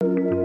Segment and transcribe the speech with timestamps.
[0.00, 0.35] thank you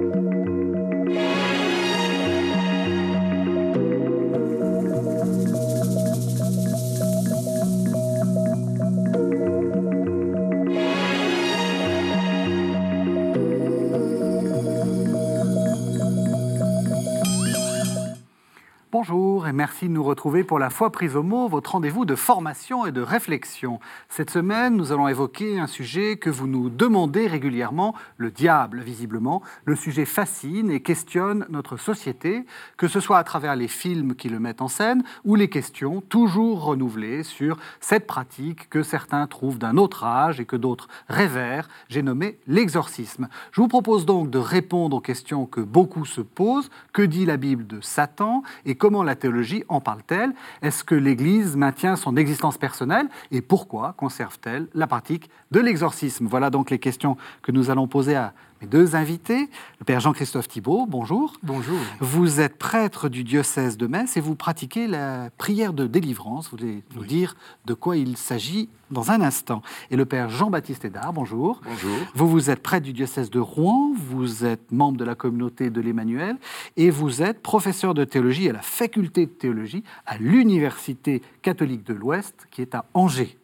[19.04, 22.14] Bonjour et merci de nous retrouver pour la foi prise au mot, votre rendez-vous de
[22.14, 23.80] formation et de réflexion.
[24.10, 29.42] Cette semaine, nous allons évoquer un sujet que vous nous demandez régulièrement, le diable visiblement.
[29.66, 32.46] Le sujet fascine et questionne notre société,
[32.78, 36.02] que ce soit à travers les films qui le mettent en scène ou les questions
[36.02, 41.70] toujours renouvelées sur cette pratique que certains trouvent d'un autre âge et que d'autres révèrent.
[41.90, 43.30] J'ai nommé l'exorcisme.
[43.52, 46.70] Je vous propose donc de répondre aux questions que beaucoup se posent.
[46.94, 50.32] Que dit la Bible de Satan et comment comment la théologie en parle-t-elle?
[50.62, 53.08] Est-ce que l'Église maintient son existence personnelle?
[53.32, 56.28] Et pourquoi conserve-t-elle la pratique de l'exorcisme?
[56.28, 59.50] Voilà donc les questions que nous allons poser à mes deux invités.
[59.80, 61.34] Le Père Jean-Christophe Thibault, bonjour.
[61.44, 61.78] Bonjour.
[62.00, 66.50] Vous êtes prêtre du diocèse de Metz et vous pratiquez la prière de délivrance.
[66.52, 69.62] Vous allez nous dire de quoi il s'agit dans un instant.
[69.90, 71.62] Et le Père Jean-Baptiste Hédard, bonjour.
[71.66, 71.98] Bonjour.
[72.14, 75.82] Vous, vous êtes prêtre du diocèse de Rouen, vous êtes membre de la communauté de
[75.82, 76.38] l'Emmanuel
[76.78, 81.94] et vous êtes professeur de théologie à la faculté de théologie à l'Université catholique de
[81.94, 83.38] l'Ouest qui est à Angers.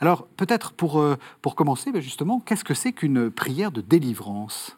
[0.00, 4.76] Alors peut-être pour, euh, pour commencer, ben, justement, qu'est-ce que c'est qu'une prière de délivrance?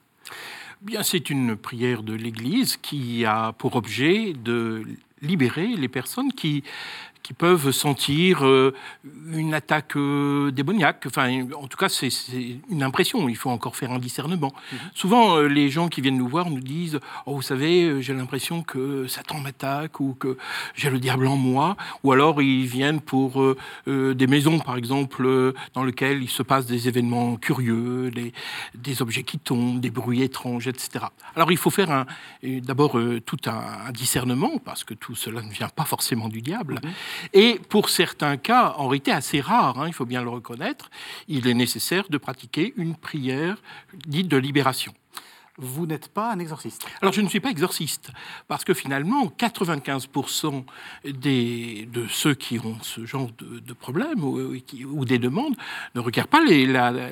[0.82, 4.84] Bien, c'est une prière de l'Église qui a pour objet de
[5.22, 6.62] libérer les personnes qui
[7.26, 8.72] qui peuvent sentir euh,
[9.32, 11.06] une attaque euh, démoniaque.
[11.08, 12.08] Enfin, en tout cas, c'est
[12.70, 13.28] une impression.
[13.28, 14.52] Il faut encore faire un discernement.
[14.72, 14.78] Mhm.
[14.94, 18.62] Souvent, euh, les gens qui viennent nous voir nous disent Oh, vous savez, j'ai l'impression
[18.62, 20.38] que Satan m'attaque ou que
[20.76, 21.76] j'ai le diable en moi.
[22.04, 23.42] Ou alors, ils viennent pour
[23.86, 28.32] des maisons, par exemple, dans lesquelles il se passe des événements curieux, des,
[28.74, 31.06] des objets qui tombent, des bruits étranges, etc.
[31.34, 32.06] Alors, il faut faire
[32.42, 36.78] d'abord tout un, discernement, parce que tout cela ne vient pas forcément du diable.
[36.82, 36.92] Mhm.
[37.32, 40.90] Et pour certains cas, en réalité assez rares, hein, il faut bien le reconnaître,
[41.28, 43.56] il est nécessaire de pratiquer une prière
[44.06, 44.92] dite de libération
[45.58, 46.86] vous n'êtes pas un exorciste.
[47.00, 48.10] Alors je ne suis pas exorciste,
[48.48, 50.64] parce que finalement, 95%
[51.04, 55.54] des, de ceux qui ont ce genre de, problème ou, ou, des demandes
[55.94, 57.10] ne requièrent pas la,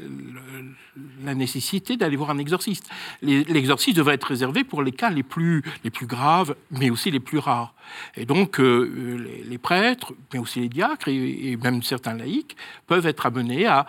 [1.34, 2.88] nécessité d'aller voir un exorciste.
[3.22, 7.21] L'exorcisme devrait être réservé pour les cas les plus, les plus graves, mais aussi les
[7.21, 7.75] plus rares.
[8.16, 12.56] Et donc euh, les, prêtres, mais aussi les diacres et même certains laïcs
[12.87, 13.87] peuvent être amenés à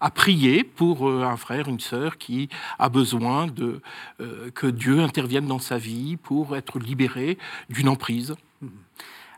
[0.00, 2.48] à prier pour euh, un frère, une sœur qui
[2.78, 3.80] a besoin de,
[4.20, 7.38] euh, que Dieu intervienne dans sa vie pour être libéré
[7.68, 8.36] d'une emprise.
[8.60, 8.70] Mhm.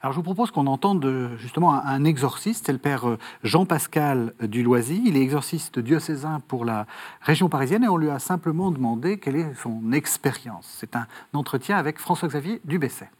[0.02, 5.02] Alors je vous propose qu'on entende justement un exorciste, c'est le père euh, Jean-Pascal Duloisy.
[5.04, 6.86] Il est exorciste diocésain pour la
[7.20, 10.66] région parisienne et on lui a simplement demandé quelle est son expérience.
[10.80, 13.10] C'est un entretien avec François-Xavier Dubesset.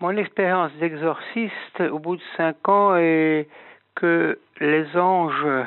[0.00, 3.48] Mon expérience d'exorciste au bout de cinq ans est
[3.94, 5.66] que les anges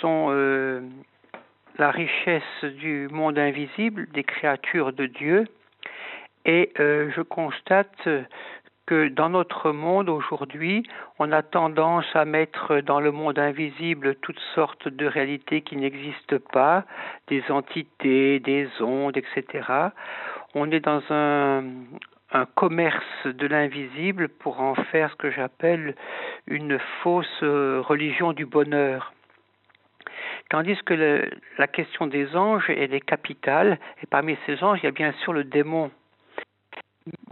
[0.00, 0.80] sont euh,
[1.78, 5.44] la richesse du monde invisible, des créatures de Dieu,
[6.44, 8.08] et euh, je constate
[8.86, 10.84] que dans notre monde aujourd'hui,
[11.18, 16.38] on a tendance à mettre dans le monde invisible toutes sortes de réalités qui n'existent
[16.52, 16.84] pas,
[17.26, 19.66] des entités, des ondes, etc.
[20.54, 21.64] On est dans un,
[22.32, 25.96] un commerce de l'invisible pour en faire ce que j'appelle
[26.46, 29.12] une fausse religion du bonheur.
[30.48, 34.88] Tandis que la question des anges, elle est capitale, et parmi ces anges, il y
[34.88, 35.90] a bien sûr le démon,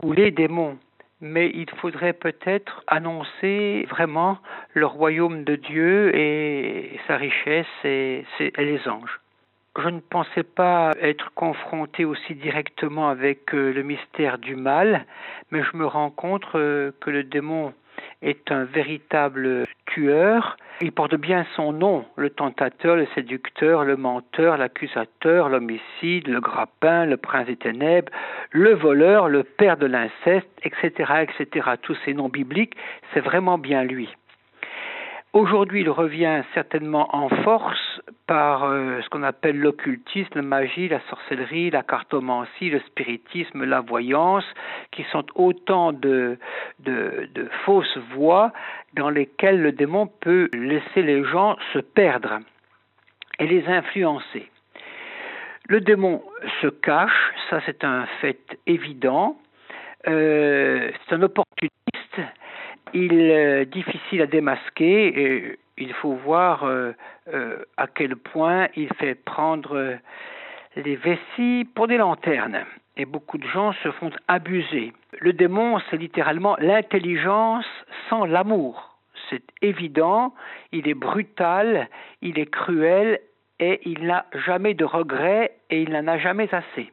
[0.03, 0.79] ou les démons.
[1.21, 4.39] Mais il faudrait peut-être annoncer vraiment
[4.75, 9.21] le royaume de Dieu et sa richesse et, et les anges.
[9.77, 15.05] Je ne pensais pas être confronté aussi directement avec euh, le mystère du mal,
[15.51, 17.75] mais je me rends compte euh, que le démon
[18.25, 20.57] est un véritable tueur.
[20.81, 27.07] Il porte bien son nom, le tentateur, le séducteur, le menteur, l'accusateur, l'homicide, le grappin,
[27.07, 28.11] le prince des ténèbres,
[28.51, 31.71] le voleur, le père de l'inceste, etc., etc.
[31.83, 32.75] Tous ces noms bibliques,
[33.13, 34.09] c'est vraiment bien lui.
[35.35, 41.01] Aujourd'hui, il revient certainement en force par euh, ce qu'on appelle l'occultisme, la magie, la
[41.11, 44.45] sorcellerie, la cartomancie, le spiritisme, la voyance,
[44.93, 46.39] qui sont autant de,
[46.85, 48.53] de, fausses voies
[48.93, 52.39] dans lesquelles le démon peut laisser les gens se perdre
[53.41, 54.49] et les influencer.
[55.69, 56.23] Le démon
[56.63, 59.37] se cache, ça c'est un fait évident,
[60.07, 61.75] euh, c'est un opportuniste
[62.93, 66.93] il est difficile à démasquer et il faut voir euh,
[67.33, 69.99] euh, à quel point il fait prendre
[70.77, 72.65] les vessies pour des lanternes.
[72.97, 74.93] Et beaucoup de gens se font abuser.
[75.19, 77.67] Le démon, c'est littéralement l'intelligence
[78.09, 78.97] sans l'amour.
[79.31, 80.35] C'est évident,
[80.71, 81.89] il est brutal,
[82.23, 83.21] il est cruel
[83.59, 86.91] et il n'a jamais de regrets et il n'en a jamais assez.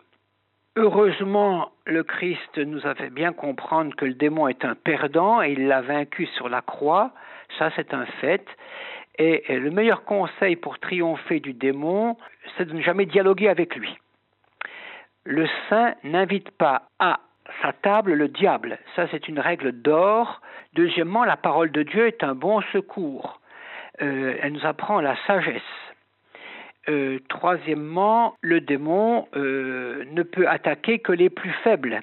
[0.77, 5.51] Heureusement, le Christ nous a fait bien comprendre que le démon est un perdant et
[5.51, 7.11] il l'a vaincu sur la croix.
[7.59, 8.45] Ça, c'est un fait.
[9.17, 12.15] Et le meilleur conseil pour triompher du démon,
[12.55, 13.97] c'est de ne jamais dialoguer avec lui.
[15.25, 17.19] Le saint n'invite pas à
[17.61, 18.79] sa table le diable.
[18.95, 20.41] Ça, c'est une règle d'or.
[20.73, 23.41] Deuxièmement, la parole de Dieu est un bon secours.
[24.01, 25.61] Euh, elle nous apprend la sagesse.
[26.89, 32.01] Euh, troisièmement, le démon euh, ne peut attaquer que les plus faibles,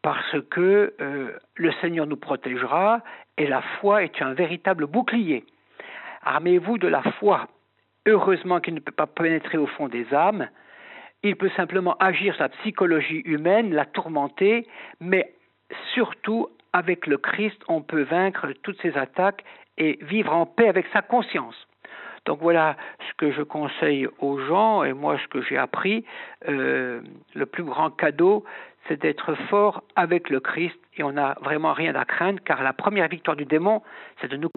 [0.00, 3.02] parce que euh, le Seigneur nous protégera
[3.36, 5.44] et la foi est un véritable bouclier.
[6.22, 7.48] Armez-vous de la foi.
[8.06, 10.48] Heureusement qu'il ne peut pas pénétrer au fond des âmes.
[11.22, 14.66] Il peut simplement agir sur la psychologie humaine, la tourmenter,
[15.00, 15.34] mais
[15.92, 19.44] surtout avec le Christ, on peut vaincre toutes ces attaques
[19.76, 21.56] et vivre en paix avec sa conscience.
[22.26, 22.76] Donc voilà
[23.08, 26.04] ce que je conseille aux gens et moi ce que j'ai appris.
[26.48, 27.00] Euh,
[27.34, 28.44] le plus grand cadeau,
[28.86, 32.72] c'est d'être fort avec le Christ et on n'a vraiment rien à craindre car la
[32.72, 33.82] première victoire du démon,
[34.20, 34.50] c'est de nous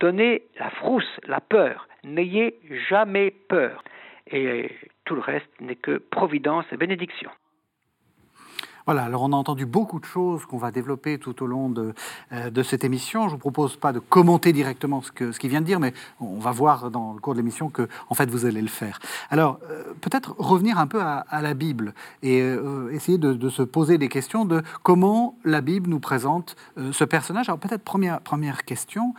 [0.00, 1.88] donner la frousse, la peur.
[2.04, 2.58] N'ayez
[2.88, 3.82] jamais peur.
[4.30, 4.70] Et
[5.04, 7.30] tout le reste n'est que providence et bénédiction.
[8.88, 11.92] Voilà, alors on a entendu beaucoup de choses qu'on va développer tout au long de,
[12.32, 13.24] euh, cette émission.
[13.24, 16.38] Je ne vous propose pas de commenter directement ce qu'il vient de dire, mais on
[16.38, 18.98] va voir dans le cours de l'émission que, en fait, vous allez le faire.
[19.28, 21.92] Alors, euh, peut-être revenir un peu à, la Bible
[22.22, 26.56] et euh, essayer de, se poser des questions de comment la Bible nous présente
[26.90, 27.50] ce personnage.
[27.50, 29.12] Alors, peut-être première, première question.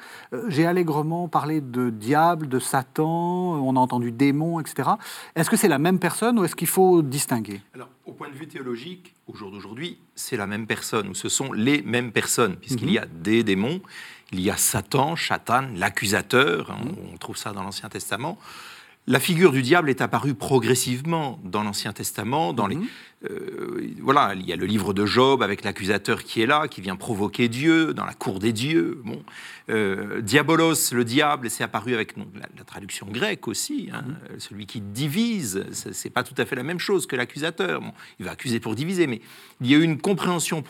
[0.48, 4.90] J'ai allègrement parlé de diable, de Satan, on a entendu démon, etc.
[5.36, 7.62] Est-ce que c'est la même personne ou est-ce qu'il faut distinguer?
[8.10, 11.54] Au point de vue théologique, au jour d'aujourd'hui, c'est la même personne, ou ce sont
[11.54, 12.94] les mêmes personnes, puisqu'il mhm.
[12.94, 13.82] y a des démons,
[14.32, 16.96] il y a Satan, Chatan, l'accusateur, hein, mhm.
[17.14, 18.40] on trouve ça dans l'Ancien Testament.
[19.10, 22.54] La figure du diable est apparue progressivement dans l'Ancien Testament.
[22.54, 22.88] Dans les, mhm.
[23.28, 26.80] euh, voilà, il y a le livre de Job avec l'accusateur qui est là, qui
[26.80, 29.02] vient provoquer Dieu dans la cour des dieux.
[29.04, 29.24] Bon,
[29.72, 33.90] euh, Diabolos, le diable, c'est apparu avec la, traduction grecque aussi.
[33.92, 34.40] Hein, mhm.
[34.40, 37.82] Celui qui divise, c'est pas tout à fait la même chose que l'accusateur.
[37.82, 39.22] Bon, il va accuser pour diviser, mais
[39.60, 40.64] il y a eu une compréhension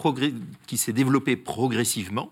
[0.66, 2.32] qui s'est développée progressivement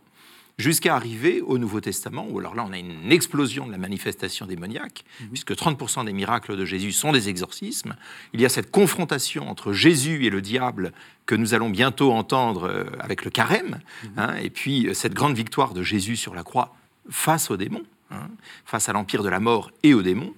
[0.57, 4.48] jusqu'à arriver au Nouveau Testament, où alors là on a une explosion de la manifestation
[4.48, 5.27] démoniaque, mhm.
[5.30, 7.95] puisque 30% des miracles de Jésus sont des exorcismes.
[8.33, 10.94] Il y a cette confrontation entre Jésus et le diable
[11.27, 14.09] que nous allons bientôt entendre euh, avec le carême, mhm.
[14.18, 16.75] hein, et puis euh, cette grande victoire de Jésus sur la croix
[17.09, 18.27] face aux démons, hein,
[18.65, 20.33] face à l'empire de la mort et aux démons.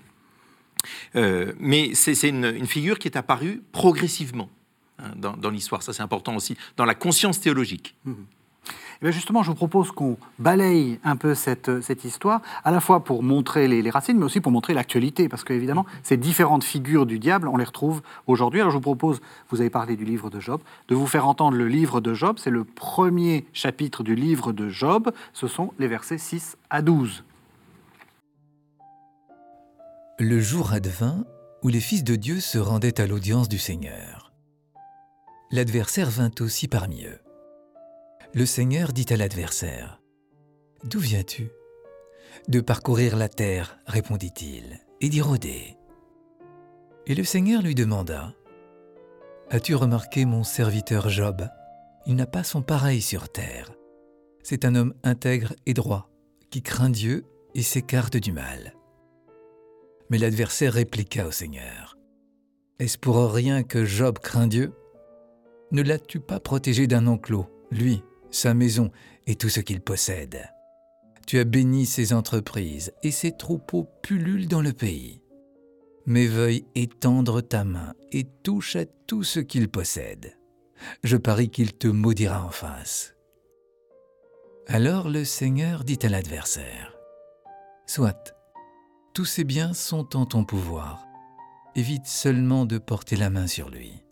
[1.16, 4.50] Euh, mais c'est une, figure qui est apparue progressivement
[4.98, 5.84] hein, dans, l'histoire.
[5.84, 7.96] Ça, c'est important aussi dans la conscience théologique.
[9.02, 13.02] Eh justement, je vous propose qu'on balaye un peu cette, cette, histoire, à la fois
[13.02, 17.18] pour montrer les, racines, mais aussi pour montrer l'actualité, parce qu'évidemment, ces différentes figures du
[17.18, 18.60] diable, on les retrouve aujourd'hui.
[18.60, 20.60] Alors je vous propose, vous avez parlé du livre de Job,
[20.90, 22.38] de vous faire entendre le livre de Job.
[22.40, 25.12] C'est le premier chapitre du livre de Job.
[25.32, 27.24] Ce sont les versets 6 à 12.
[30.20, 31.24] Le jour advint
[31.64, 34.34] où les fils de Dieu se rendaient à l'audience du Seigneur.
[35.52, 37.20] L'adversaire vint aussi parmi eux
[38.34, 40.02] le Seigneur dit à l'adversaire,
[40.84, 41.50] D'où viens-tu?
[42.48, 45.78] De parcourir la terre, répondit-il, et d'y rôder.
[47.08, 48.34] Et le Seigneur lui demanda,
[49.50, 51.48] As-tu remarqué mon serviteur Job?
[52.06, 53.72] Il n'a pas son pareil sur terre.
[54.44, 56.10] C'est un homme intègre et droit,
[56.52, 58.76] qui craint Dieu et s'écarte du mal.
[60.12, 61.98] Mais l'adversaire répliqua au Seigneur,
[62.78, 64.72] Est-ce pour rien que Job craint Dieu?
[65.72, 68.92] Ne l'as-tu pas protégé d'un enclos, lui, sa maison
[69.28, 70.50] et tout ce qu'il possède.
[71.28, 75.22] Tu as béni ses entreprises et ses troupeaux pullulent dans le pays.
[76.06, 80.40] Mais veuille étendre ta main et touche à tout ce qu'il possède.
[81.04, 83.16] Je parie qu'il te maudira en face.
[84.66, 86.96] Alors le Seigneur dit à l'adversaire,
[87.86, 88.36] Soit,
[89.14, 91.06] tous ces biens sont en ton pouvoir,
[91.76, 94.04] évite seulement de porter la main sur lui.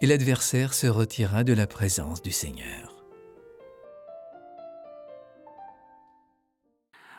[0.00, 2.91] Et l'adversaire se retira de la présence du Seigneur.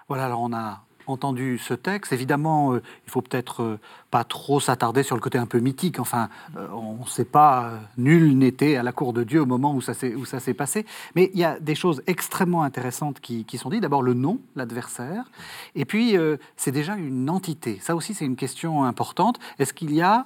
[0.07, 3.79] Voilà, alors on a entendu ce texte, évidemment, euh, il faut peut-être euh,
[4.11, 5.99] pas trop s'attarder sur le côté un peu mythique.
[5.99, 9.45] Enfin, euh, on ne sait pas, euh, nul n'était à la cour de Dieu au
[9.45, 10.85] moment où ça s'est passé.
[11.15, 13.81] Mais il y a des choses extrêmement intéressantes qui, qui sont dites.
[13.81, 15.25] D'abord, le nom, l'adversaire.
[15.75, 16.15] Et puis,
[16.55, 17.79] c'est déjà une entité.
[17.81, 19.39] Ça aussi, c'est une question importante.
[19.59, 20.25] Est-ce qu'il y a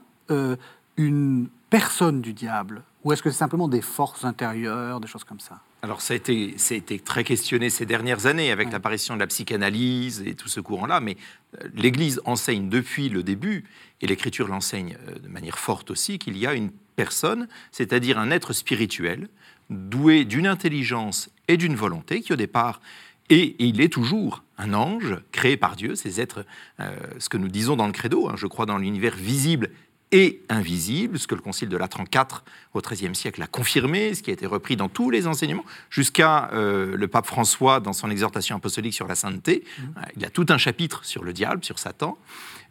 [0.97, 5.39] une personne du diable Ou est-ce que c'est simplement des forces intérieures, des choses comme
[5.39, 5.61] ça?
[5.83, 8.73] Alors ça a, été, ça a été très questionné ces dernières années avec Ouais.
[8.73, 11.15] l'apparition de la psychanalyse et tout ce courant-là, mais
[11.61, 13.63] euh, l'Église enseigne depuis le début,
[14.01, 18.31] et l'Écriture l'enseigne euh, de manière forte aussi, qu'il y a une personne, c'est-à-dire un
[18.31, 19.29] être spirituel,
[19.69, 22.81] doué d'une intelligence et d'une volonté, qui au départ
[23.29, 26.45] et il est toujours, un ange créé par Dieu, ces êtres,
[26.79, 29.69] euh, ce que nous disons dans le credo, hein, je crois dans l'univers visible
[30.11, 34.23] et invisible, ce que le Concile de Latran IV au XIIIe siècle a confirmé, ce
[34.23, 38.09] qui a été repris dans tous les enseignements, jusqu'à euh, le pape François dans son
[38.09, 39.63] exhortation apostolique sur la sainteté.
[39.79, 42.17] Euh, Il a tout un chapitre sur le diable, sur Satan.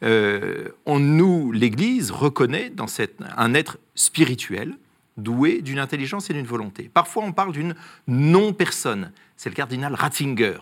[0.03, 4.77] Euh, on, nous, l'Église, reconnaît dans cette, un être spirituel,
[5.17, 6.91] doué d'une intelligence et d'une volonté.
[6.93, 7.75] Parfois, on parle d'une
[8.07, 9.13] non-personne.
[9.37, 10.59] C'est le cardinal Ratzinger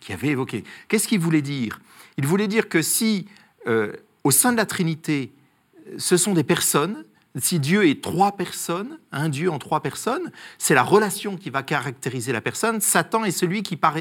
[0.00, 0.64] qui avait évoqué.
[0.88, 1.80] Qu'est-ce qu'il voulait dire?
[2.16, 3.26] Il voulait dire que si,
[3.66, 3.92] euh,
[4.24, 5.30] au sein de la Trinité,
[5.98, 7.04] ce sont des personnes,
[7.38, 11.62] si Dieu est trois personnes, un Dieu en trois personnes, c'est la relation qui va
[11.62, 12.80] caractériser la personne.
[12.80, 13.96] Satan est celui qui, par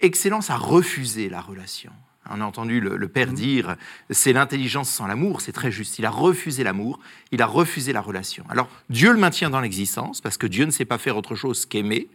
[0.00, 1.92] excellence, a refusé la relation.
[2.30, 3.76] On a entendu le, le Père dire,
[4.10, 5.98] c'est l'intelligence sans l'amour, c'est très juste.
[5.98, 8.44] Il a refusé l'amour, il a refusé la relation.
[8.48, 11.66] Alors Dieu le maintient dans l'existence, parce que Dieu ne sait pas faire autre chose
[11.66, 12.08] qu'aimer.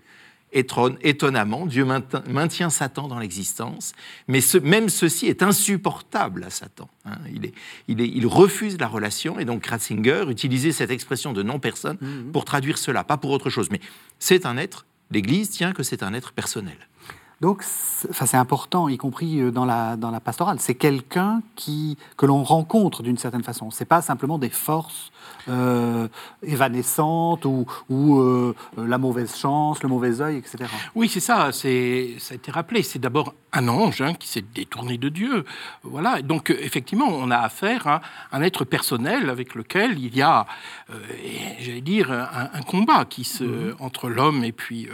[0.54, 3.94] Étonnamment, Dieu maintient, maintient Satan dans l'existence,
[4.28, 6.90] mais ce- même ceci est insupportable à Satan.
[7.06, 7.18] hein.
[7.34, 7.54] Il, est-
[7.88, 11.98] il est- il refuse la relation, et donc Ratzinger utilisait cette expression de non-personne
[12.32, 13.70] pour traduire cela, pas pour autre chose.
[13.72, 13.82] Mais
[14.20, 16.78] c'est un être, l'Église tient que c'est un être personnel.
[17.40, 20.58] Donc, c'est important, y compris euh, dans la, dans la pastorale.
[20.60, 23.70] C'est quelqu'un qui que l'on rencontre d'une certaine façon.
[23.70, 25.12] C'est pas simplement des forces
[25.50, 26.08] euh,
[26.42, 30.66] évanescentes ou, ou euh, la mauvaise chance, le mauvais œil, etc.
[30.96, 31.52] Oui, c'est ça.
[31.52, 32.82] C'est, ça a été rappelé.
[32.82, 35.46] C'est d'abord un ange hein, qui s'est détourné de Dieu.
[35.84, 36.22] Voilà.
[36.22, 38.02] Donc, effectivement, on a affaire à
[38.32, 40.48] un être personnel avec lequel il y a,
[40.90, 41.00] euh,
[41.60, 44.90] j'allais dire, un, un combat qui se, entre l'homme et puis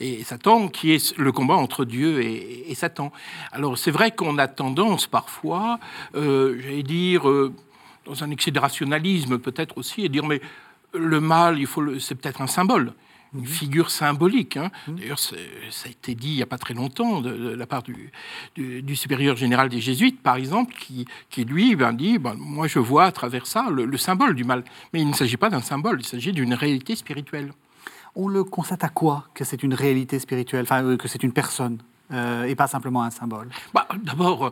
[0.00, 3.12] et Satan, qui est le combat entre Dieu et, et Satan.
[3.52, 5.78] Alors, c'est vrai qu'on a tendance parfois,
[6.14, 7.28] euh, j'allais dire.
[7.28, 7.52] euh,
[8.06, 10.42] dans un excès de rationalisme peut-être aussi, et dire mais
[10.92, 12.92] le mal, il faut le- c'est peut-être un symbole,
[13.34, 14.58] une figure symbolique.
[14.58, 14.70] hein.
[14.86, 15.38] D'ailleurs, c'est-
[15.70, 18.12] ça a été dit il n'y a pas très longtemps de, de la part du,
[18.56, 22.66] du- du supérieur général des Jésuites, par exemple, qui, qui lui ben, dit ben, moi
[22.68, 24.64] je vois à travers ça le, le symbole du mal.
[24.92, 27.52] Mais il ne s'agit pas d'un symbole, il s'agit d'une réalité spirituelle.
[28.16, 31.32] On le constate à quoi que c'est une réalité spirituelle, enfin euh, que c'est une
[31.32, 31.78] personne
[32.12, 33.48] euh, et pas simplement un symbole?
[33.72, 34.50] Bah, D'abord,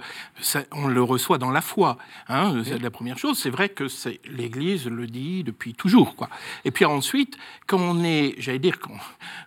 [0.73, 1.99] on le reçoit dans la foi.
[2.29, 3.39] hein, c'est la première chose.
[3.39, 3.85] C'est vrai que
[4.29, 6.17] l'Église le dit depuis toujours.
[6.17, 6.29] Quoi.
[6.65, 8.97] Et puis ensuite, quand on est, j'allais dire, quand,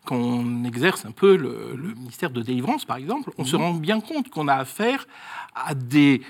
[0.06, 3.74] quand on exerce un peu le, le ministère de délivrance, par exemple, on se rend
[3.74, 5.08] bien compte qu'on a affaire
[5.56, 6.22] à des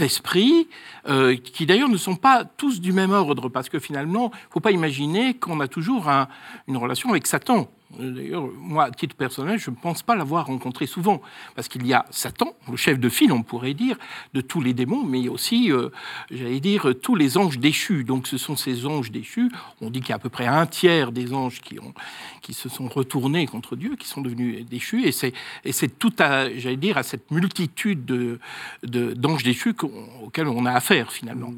[0.00, 0.68] esprits
[1.08, 4.52] euh, qui d'ailleurs ne sont pas tous du même ordre, parce que finalement, il ne
[4.52, 6.28] faut pas imaginer qu'on a toujours un-
[6.68, 7.68] une relation avec Satan.
[7.98, 11.20] D'ailleurs, moi, à titre personnel, je ne pense pas l'avoir rencontré souvent,
[11.54, 13.96] parce qu'il y a Satan, le chef de file, on pourrait dire,
[14.32, 15.90] de tous les démons, mais aussi, euh,
[16.30, 18.04] j'allais dire, tous les anges déchus.
[18.04, 20.66] Donc ce sont ces anges déchus, on dit qu'il y a à peu près un
[20.66, 21.94] tiers des anges qui, ont,
[22.42, 25.32] qui se sont retournés contre Dieu, qui sont devenus déchus, et c'est,
[25.64, 28.38] et c'est tout à, j'allais dire, à cette multitude de,
[28.82, 29.74] de- d'anges déchus
[30.22, 31.52] auxquels on a affaire, finalement.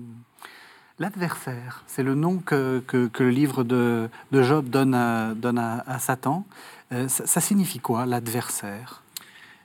[0.98, 5.58] L'adversaire, c'est le nom que, que- que le livre de, de Job donne à, donne
[5.58, 6.46] à, à Satan.
[6.92, 9.02] Euh, ça, ça signifie quoi, l'adversaire?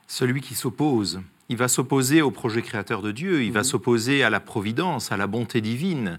[0.06, 1.22] Celui qui s'oppose.
[1.48, 5.16] Il va s'opposer au projet créateur de Dieu, il va s'opposer à la providence, à
[5.16, 6.18] la bonté divine.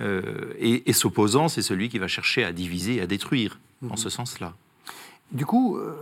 [0.00, 0.22] Euh,
[0.58, 3.58] et et s'opposant, c'est celui qui va chercher à diviser, à détruire,
[3.90, 4.54] en ce sens-là.
[5.32, 5.92] Du coup, euh,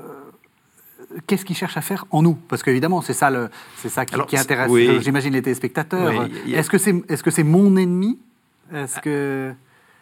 [1.26, 2.34] qu'est-ce qu'il cherche à faire en nous?
[2.34, 3.48] Parce qu'évidemment, c'est ça, le,
[3.78, 4.98] c'est ça qui, Alors, qui intéresse, oui.
[5.00, 6.28] j'imagine, les téléspectateurs.
[6.44, 8.18] Oui, a- Est-ce que c'est est -ce c'est mon ennemi?
[8.72, 9.52] Est-ce que...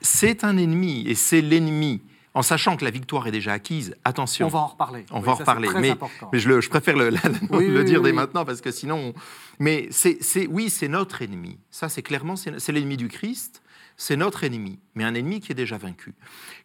[0.00, 2.02] C'est un ennemi, et c'est l'ennemi.
[2.34, 4.46] En sachant que la victoire est déjà acquise, attention.
[4.46, 5.04] On va en reparler.
[5.10, 5.94] On Oui, va en reparler, mais,
[6.38, 7.20] je, le- je préfère le, la-
[7.50, 9.12] Oui, le oui, dire dès maintenant parce que sinon.
[9.58, 11.58] Mais c'est, oui, c'est notre ennemi.
[11.70, 13.60] Ça, c'est clairement, c'est, c'est l'ennemi du Christ.
[13.96, 16.14] C'est notre ennemi, mais un ennemi qui est déjà vaincu.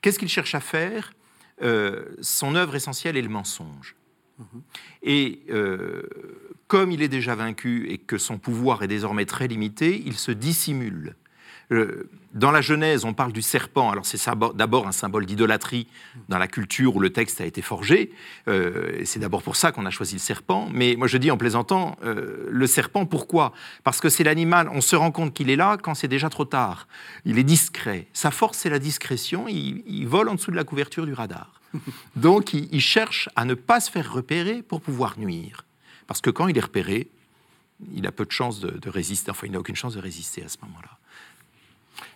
[0.01, 1.13] Qu'est-ce qu'il cherche à faire?
[1.63, 3.95] Euh, Son œuvre essentielle est le mensonge.
[4.37, 4.61] Mhm.
[5.01, 6.03] Et euh,
[6.67, 10.31] comme il est déjà vaincu et que son pouvoir est désormais très limité, il se
[10.31, 11.15] dissimule.
[12.33, 13.91] Dans la Genèse, on parle du serpent.
[13.91, 14.19] Alors c'est
[14.55, 15.87] d'abord un symbole d'idolâtrie
[16.29, 18.11] dans la culture où le texte a été forgé.
[18.47, 20.67] Euh, et c'est d'abord pour ça qu'on a choisi le serpent.
[20.73, 23.53] Mais moi je dis en plaisantant, euh, le serpent, pourquoi?
[23.83, 26.45] Parce que c'est l'animal, on se rend compte qu'il est là quand c'est déjà trop
[26.45, 26.87] tard.
[27.23, 28.07] Il est discret.
[28.13, 29.47] Sa force, c'est la discrétion.
[29.47, 31.61] Il, vole en dessous de la couverture du radar.
[32.15, 35.65] Donc il, cherche à ne pas se faire repérer pour pouvoir nuire.
[36.07, 37.09] Parce que quand il est repéré,
[37.93, 39.29] il a peu de chances de, de résister.
[39.29, 40.97] Enfin, il n'a aucune chance de résister à ce moment-là.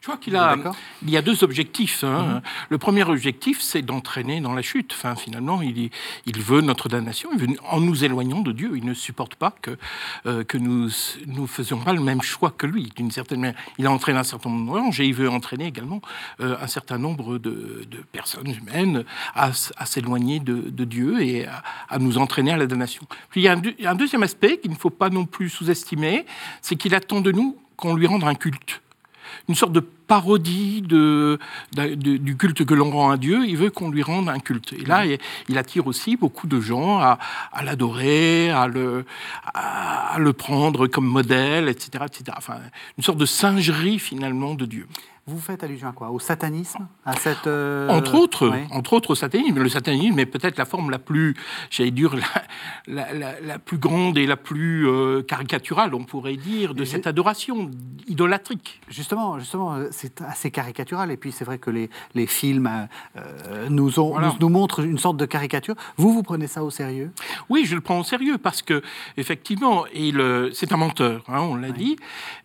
[0.07, 0.55] Je crois qu'il a,
[1.01, 2.05] il y a deux objectifs.
[2.05, 2.35] Hein.
[2.35, 2.41] Mhm.
[2.69, 4.93] Le premier objectif, c'est d'entraîner dans la chute.
[4.93, 5.89] Enfin, finalement, il,
[6.25, 7.29] il veut notre damnation.
[7.33, 9.77] Il veut, en nous éloignant de Dieu, il ne supporte pas que,
[10.25, 10.89] euh, que nous
[11.25, 12.89] ne faisions pas le même choix que lui.
[12.95, 15.99] D'une certaine manière, il a entraîné un certain nombre d'anges et il veut entraîner également
[16.39, 19.03] euh, un certain nombre de, personnes humaines
[19.35, 21.47] à, s'éloigner de, Dieu et
[21.89, 23.05] à, nous entraîner à la damnation.
[23.29, 23.61] Puis il y a un,
[23.91, 26.25] un deuxième aspect qu'il ne faut pas non plus sous-estimer,
[26.61, 28.81] c'est qu'il attend de nous qu'on lui rende un culte
[29.47, 31.39] une sorte de parodie de,
[31.95, 34.73] du culte que l'on rend à Dieu, il veut qu'on lui rende un culte.
[34.73, 35.03] Et là,
[35.49, 37.19] il attire aussi beaucoup de gens à,
[37.63, 39.05] l'adorer, à le,
[39.53, 42.37] à le prendre comme modèle, etc., etc.
[42.37, 42.57] Enfin,
[42.97, 44.87] une sorte de singerie finalement de Dieu.
[45.29, 46.09] Vous faites allusion à quoi?
[46.09, 46.87] Au satanisme?
[47.03, 49.61] À cette, euh, Entre autres, entre autres au satanisme.
[49.61, 51.35] Le satanisme est peut-être la forme la plus,
[51.69, 52.15] j'allais dire,
[52.87, 57.69] la, la, plus grande et la plus euh, caricaturale, on pourrait dire, de cette adoration
[58.07, 58.79] idolatrique.
[58.87, 61.11] Justement, justement, c'est assez caricatural.
[61.11, 62.87] Et puis c'est vrai que les, les films
[63.69, 65.75] nous, ont, nous, montrent une sorte de caricature.
[65.97, 67.11] Vous, vous prenez ça au sérieux?
[67.49, 68.81] Oui, je le prends au sérieux parce que
[69.17, 69.85] effectivement,
[70.53, 71.97] c'est un menteur, hein, on l'a dit,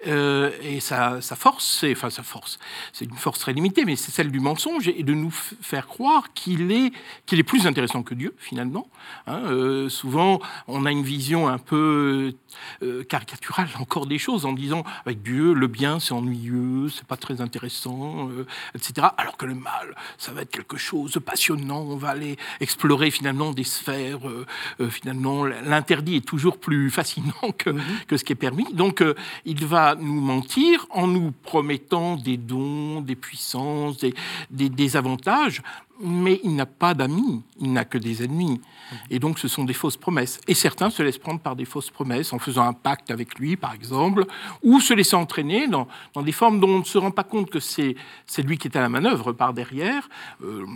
[0.04, 2.59] et sa, sa force, c'est, enfin sa force
[2.92, 6.32] c'est une force très limitée, mais c'est celle du mensonge et de nous faire croire
[6.35, 6.92] qu'il est,
[7.26, 8.88] qu'il est plus intéressant que Dieu, finalement.
[9.26, 9.42] Hein.
[9.44, 12.32] Euh, souvent, on a une vision un peu
[12.82, 17.16] euh, caricaturale encore des choses en disant avec Dieu, le bien, c'est ennuyeux, c'est pas
[17.16, 19.08] très intéressant, euh, etc.
[19.18, 23.11] Alors que le mal, ça va être quelque chose de passionnant, on va aller explorer
[23.11, 24.20] finalement des sphères,
[24.90, 28.06] finalement, l'interdit est toujours plus fascinant que, mm-hmm.
[28.06, 28.72] que ce qui est permis.
[28.72, 29.04] Donc,
[29.44, 32.62] il va nous mentir en nous promettant des dons
[33.00, 34.04] des puissances,
[34.50, 35.62] des, avantages,
[36.02, 38.61] mais il n'a pas d'amis, il n'a que des ennemis.
[39.09, 40.40] Et donc ce sont des fausses promesses.
[40.49, 43.56] Et certains se laissent prendre par des fausses promesses en faisant un pacte avec lui,
[43.56, 44.25] par exemple,
[44.62, 45.87] ou se laissant entraîner dans,
[46.23, 47.94] des formes dont on ne se rend pas compte que c'est
[48.38, 50.09] lui qui est à la manœuvre par derrière.
[50.42, 50.66] Euh,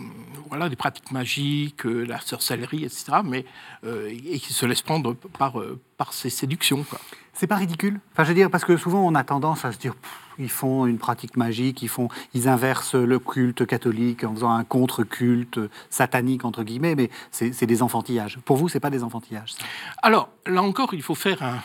[0.47, 3.19] voilà, des pratiques magiques, euh, la sorcellerie, etc.
[3.23, 3.45] Mais,
[3.85, 5.61] euh, et qui se laissent prendre par,
[5.97, 6.85] par ces séductions.
[7.33, 7.99] C'est pas ridicule?
[8.13, 9.93] Enfin, je veux dire, parce que souvent on a tendance à se dire
[10.39, 14.63] ils font une pratique magique, ils, font, ils inversent le culte catholique en faisant un
[14.63, 18.39] contre-culte satanique, entre guillemets, mais c'est des enfantillages.
[18.45, 19.65] Pour vous, c'est pas des enfantillages ça?
[20.01, 21.59] Alors, là encore, il faut faire un,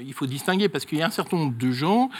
[0.00, 2.10] il faut distinguer parce qu'il y a un certain nombre de gens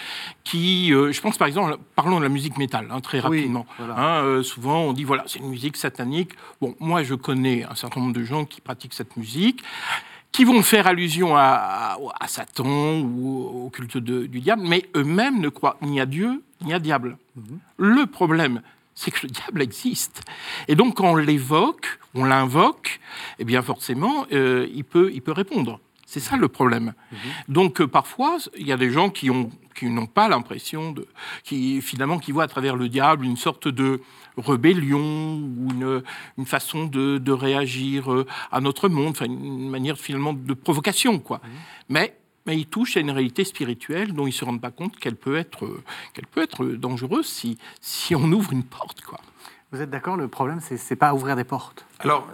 [0.44, 3.66] qui, euh, je pense par exemple, parlons de la musique métal, hein, très rapidement.
[3.80, 6.32] Hein, euh, souvent, on dit voilà, c'est une musique satanique.
[6.60, 9.62] Bon, moi, je connais un certain nombre de gens qui pratiquent cette musique
[10.36, 11.96] qui vont faire allusion à,
[12.26, 16.78] Satan ou au culte du diable, mais eux-mêmes ne croient ni à Dieu ni à
[16.78, 17.16] diable.
[17.36, 17.58] Mhm.
[17.78, 18.60] Le problème,
[18.94, 20.24] c'est que le diable existe.
[20.68, 23.00] Et donc, quand on l'évoque, on l'invoque,
[23.38, 25.80] eh bien, forcément, euh, il, peut, il peut répondre.
[26.04, 26.92] C'est ça le problème.
[27.12, 27.18] Mhm.
[27.48, 31.06] Donc, euh, parfois, il y a des gens qui ont qui n'ont pas l'impression de,
[31.44, 34.00] qui finalement qui voient à travers le diable une sorte de
[34.36, 36.02] rébellion ou une,
[36.38, 41.18] une façon de, de, réagir euh, à notre monde, enfin une manière finalement de provocation,
[41.18, 41.38] quoi.
[41.38, 41.48] Mmh.
[41.88, 44.96] Mais mais ils touchent à une réalité spirituelle dont ils ne se rendent pas compte
[44.96, 45.82] qu'elle peut être, euh,
[46.14, 49.02] qu'elle peut être dangereuse si, si on ouvre une porte.
[49.02, 49.18] Quoi.
[49.72, 51.84] Vous êtes d'accord Le problème, c'est n'est pas ouvrir des portes?
[51.98, 52.28] Alors,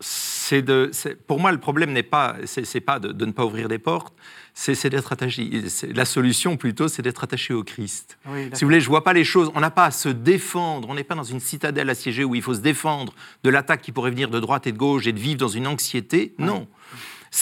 [0.00, 0.90] c'est de,
[1.26, 4.14] pour moi, le problème n'est pas, c'est pas de, de, ne pas ouvrir des portes,
[4.54, 5.62] c'est d'être attaché.
[5.94, 8.18] La solution plutôt, c'est d'être attaché au Christ.
[8.24, 9.50] si vous voulez, je vois pas les choses.
[9.54, 10.88] On n'a pas à se défendre.
[10.88, 13.12] On n'est pas dans une citadelle assiégée où il faut se défendre
[13.44, 15.66] de l'attaque qui pourrait venir de droite et de gauche et de vivre dans une
[15.66, 16.34] anxiété.
[16.38, 16.66] Non.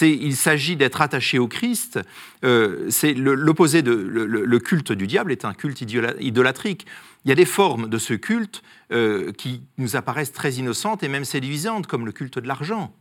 [0.02, 2.00] Il s'agit d'être attaché au Christ.
[2.44, 6.86] Euh, c'est l'opposé de le, culte du diable est un culte idolâtrique.
[7.24, 11.08] Il y a des formes de ce culte euh, qui nous apparaissent très innocentes et
[11.08, 12.94] même séduisantes, comme le culte de l'argent.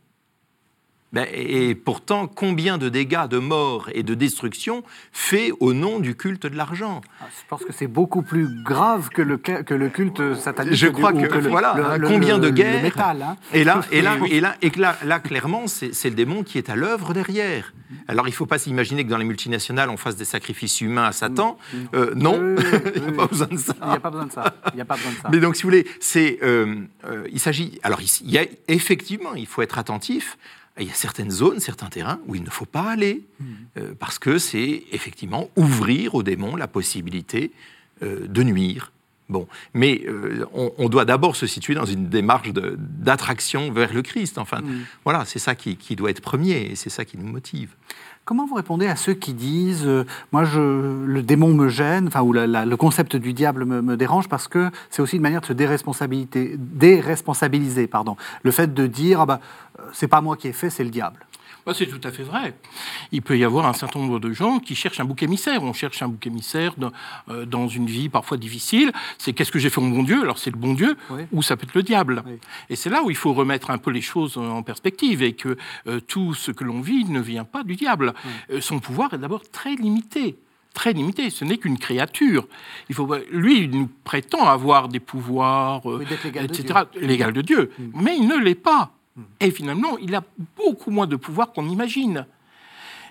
[1.13, 6.15] Ben, et pourtant, combien de dégâts, de morts et de destruction fait au nom du
[6.15, 7.01] culte de l'argent?
[7.21, 10.73] Ah, Je pense que c'est beaucoup plus grave que le, que le culte satanique.
[10.73, 12.81] Je crois que, voilà, combien de guerres.
[12.81, 13.37] métal, hein.
[13.53, 16.69] Et là, et là, et là, et là, là clairement, c'est le démon qui est
[16.69, 17.73] à l'œuvre derrière.
[18.07, 21.05] Alors, il ne faut pas s'imaginer que dans les multinationales, on fasse des sacrifices humains
[21.05, 21.57] à Satan.
[21.71, 21.77] Mm.
[21.93, 22.55] Euh, non,
[22.95, 23.75] il n'y a pas besoin de ça.
[23.81, 24.55] Il n'y a pas besoin de ça.
[24.73, 25.29] Il a pas besoin de ça.
[25.31, 27.79] Mais donc, si vous voulez, c'est, euh, euh, il s'agit.
[27.83, 30.37] Alors, il y a effectivement, il faut être attentif
[30.79, 33.45] il y a certaines zones, certains terrains où il ne faut pas aller, hmm.
[33.77, 37.51] euh, parce que c'est effectivement ouvrir aux démons la possibilité
[38.01, 38.91] euh, de nuire.
[39.29, 44.37] Bon, mais euh, on, doit d'abord se situer dans une démarche d'attraction vers le Christ.
[44.37, 44.85] Enfin, mm.
[45.05, 47.73] voilà, c'est ça qui, doit être premier et c'est ça qui nous motive.
[48.25, 52.21] Comment vous répondez à ceux qui disent euh, Moi, je, le démon me gêne, enfin,
[52.21, 55.51] ou le concept du diable me, dérange parce que c'est aussi une manière de se
[55.51, 58.15] déresponsabiliser, pardon.
[58.43, 59.41] Le fait de dire ah bah,
[59.91, 61.25] C'est pas moi qui ai fait, c'est le diable.
[61.65, 62.53] Bah, c'est tout à fait vrai.
[63.11, 65.63] Il peut y avoir un certain nombre de gens qui cherchent un bouc émissaire.
[65.63, 66.91] On cherche un bouc émissaire dans,
[67.29, 68.91] euh, dans une vie parfois difficile.
[69.17, 70.21] C'est qu'est-ce que j'ai fait au bon Dieu?
[70.21, 70.97] Alors c'est le bon Dieu
[71.31, 72.23] ou ça peut être le diable.
[72.69, 75.57] Et c'est là où il faut remettre un peu les choses en perspective et que
[75.87, 78.13] euh, tout ce que l'on vit ne vient pas du diable.
[78.51, 80.37] Euh, son pouvoir est d'abord très limité
[80.73, 81.29] très limité.
[81.29, 82.47] Ce n'est qu'une créature.
[82.89, 85.83] Il faut, lui, il nous prétend avoir des pouvoirs,
[86.35, 87.71] etc., l'égal de Dieu.
[87.77, 87.83] Mm.
[88.01, 88.91] Mais il ne l'est pas.
[89.39, 90.23] Et finalement, il a
[90.55, 92.25] beaucoup moins de pouvoir qu'on imagine.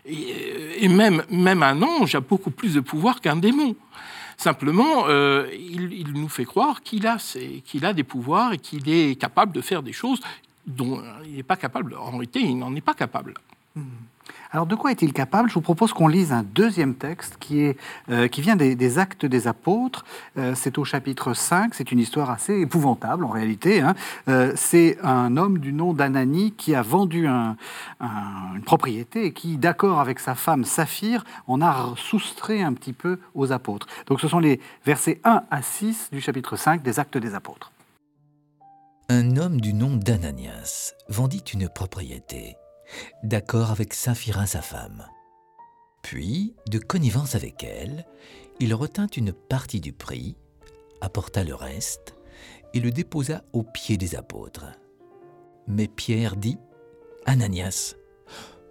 [0.05, 3.77] Et, même, même un ange a beaucoup plus de pouvoir qu'un démon.
[4.37, 7.19] Simplement, euh, il, nous fait croire qu'il a,
[7.83, 10.21] a des pouvoirs et qu'il est capable de faire des choses
[10.67, 11.95] dont il n'est pas capable.
[11.95, 13.35] En réalité, il n'en est pas capable.
[13.77, 13.83] Hmm.
[14.53, 15.49] Alors de quoi est-il capable?
[15.49, 17.79] Je vous propose qu'on lise un deuxième texte qui, est,
[18.11, 20.05] euh, qui vient des, Actes des Apôtres.
[20.37, 23.81] Euh, c'est au chapitre 5, c'est une histoire assez épouvantable en réalité.
[23.81, 23.95] Hein.
[24.29, 27.57] Euh, c'est un homme du nom d'Anani qui a vendu une
[28.67, 33.53] propriété et qui, d'accord avec sa femme Saphir, en a soustrait un petit peu aux
[33.53, 33.87] apôtres.
[34.07, 37.73] Donc ce sont les versets 1 à 6 du chapitre 5 des Actes des Apôtres.
[39.09, 42.57] Un homme du nom d'Ananias vendit une propriété
[43.23, 45.07] d'accord avec Sapphira sa femme.
[46.03, 48.07] Puis, de connivence avec elle,
[48.61, 50.37] il retint une partie du prix,
[51.01, 52.15] apporta le reste
[52.75, 54.67] et le déposa aux pieds des apôtres.
[55.67, 56.59] Mais Pierre dit,
[57.25, 57.95] Ananias,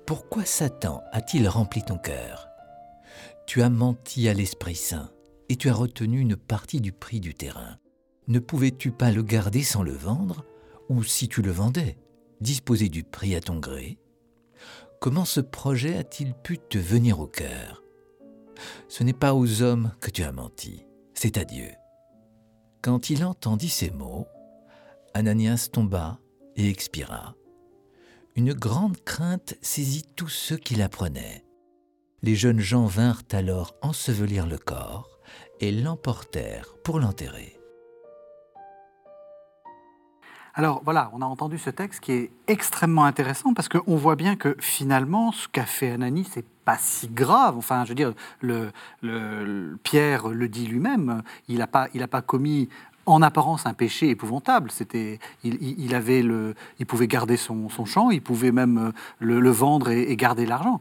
[0.05, 2.47] pourquoi Satan a-t-il rempli ton cœur?
[3.47, 5.09] Tu as menti à l'Esprit Saint
[5.49, 7.77] et tu as retenu une partie du prix du terrain.
[8.27, 10.45] Ne pouvais-tu pas le garder sans le vendre?
[10.89, 11.97] Ou si tu le vendais,
[12.41, 13.97] disposer du prix à ton gré?
[15.01, 17.81] Comment ce projet a-t-il pu te venir au cœur?
[18.87, 20.85] Ce n'est pas aux hommes que tu as menti,
[21.15, 21.71] c'est à Dieu.
[22.83, 24.27] Quand il entendit ces mots,
[25.15, 26.19] Ananias tomba
[26.55, 27.33] et expira.
[28.35, 31.45] Une grande crainte saisit tous ceux qui l'apprenaient.
[32.21, 35.19] Les jeunes gens vinrent alors ensevelir le corps
[35.61, 37.60] et l'emportèrent pour l'enterrer.
[40.53, 44.35] Alors voilà, on a entendu ce texte qui est extrêmement intéressant parce qu'on voit bien
[44.35, 47.57] que finalement, ce qu'a fait Anani, c'est pas si grave.
[47.57, 48.71] Enfin, je veux dire, le,
[49.83, 52.69] Pierre le dit lui-même, il n'a pas, pas commis
[53.05, 54.71] en apparence un péché épouvantable.
[54.71, 59.89] C'était, il, avait le, il pouvait garder son, champ, il pouvait même euh, le, vendre
[59.89, 60.79] et, garder l'argent.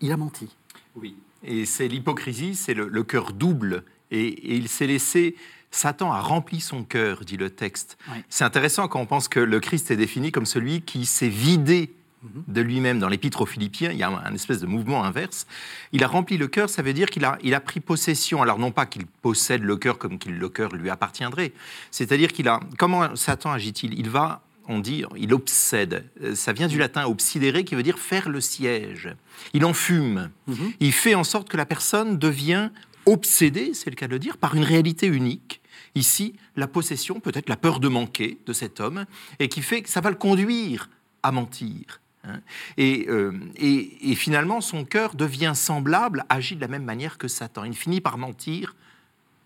[0.00, 0.54] Il a menti.
[0.94, 5.36] Oui, et c'est l'hypocrisie, c'est le, cœur double, et il s'est laissé
[5.76, 7.98] Satan a rempli son cœur, dit le texte.
[8.30, 11.94] C'est intéressant quand on pense que le Christ est défini comme celui qui s'est vidé
[12.22, 12.44] mhm.
[12.48, 12.98] de lui-même.
[12.98, 15.46] Dans l'épître aux Philippiens, il y a un, espèce de mouvement inverse.
[15.92, 18.40] Il a rempli le cœur, ça veut dire qu'il a, il a pris possession.
[18.40, 21.52] Alors non pas qu'il possède le cœur comme qu'il le cœur lui appartiendrait.
[21.90, 22.60] C'est-à-dire qu'il a...
[22.78, 23.98] Comment Satan agit-il?
[23.98, 26.10] Il va on dit, il obsède.
[26.34, 29.14] Ça vient du latin obsidere qui veut dire faire le siège.
[29.52, 30.30] Il en fume.
[30.48, 30.72] Mhm.
[30.80, 32.70] Il fait en sorte que la personne devient
[33.04, 35.60] obsédée, c'est le cas de le dire, par une réalité unique
[35.96, 39.06] Ici, la possession, peut-être la peur de manquer de cet homme,
[39.38, 40.90] et qui fait que ça va le conduire
[41.22, 42.00] à mentir.
[42.24, 42.40] Hein.
[42.78, 47.64] Euh, et, finalement, son cœur devient semblable, agit de la même manière que Satan.
[47.64, 48.76] Il finit par mentir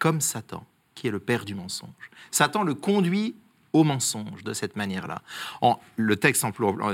[0.00, 2.10] comme Satan, qui est le père du mensonge.
[2.32, 3.36] Satan le conduit
[3.72, 5.22] au mensonge de cette manière-là.
[5.96, 6.44] Le texte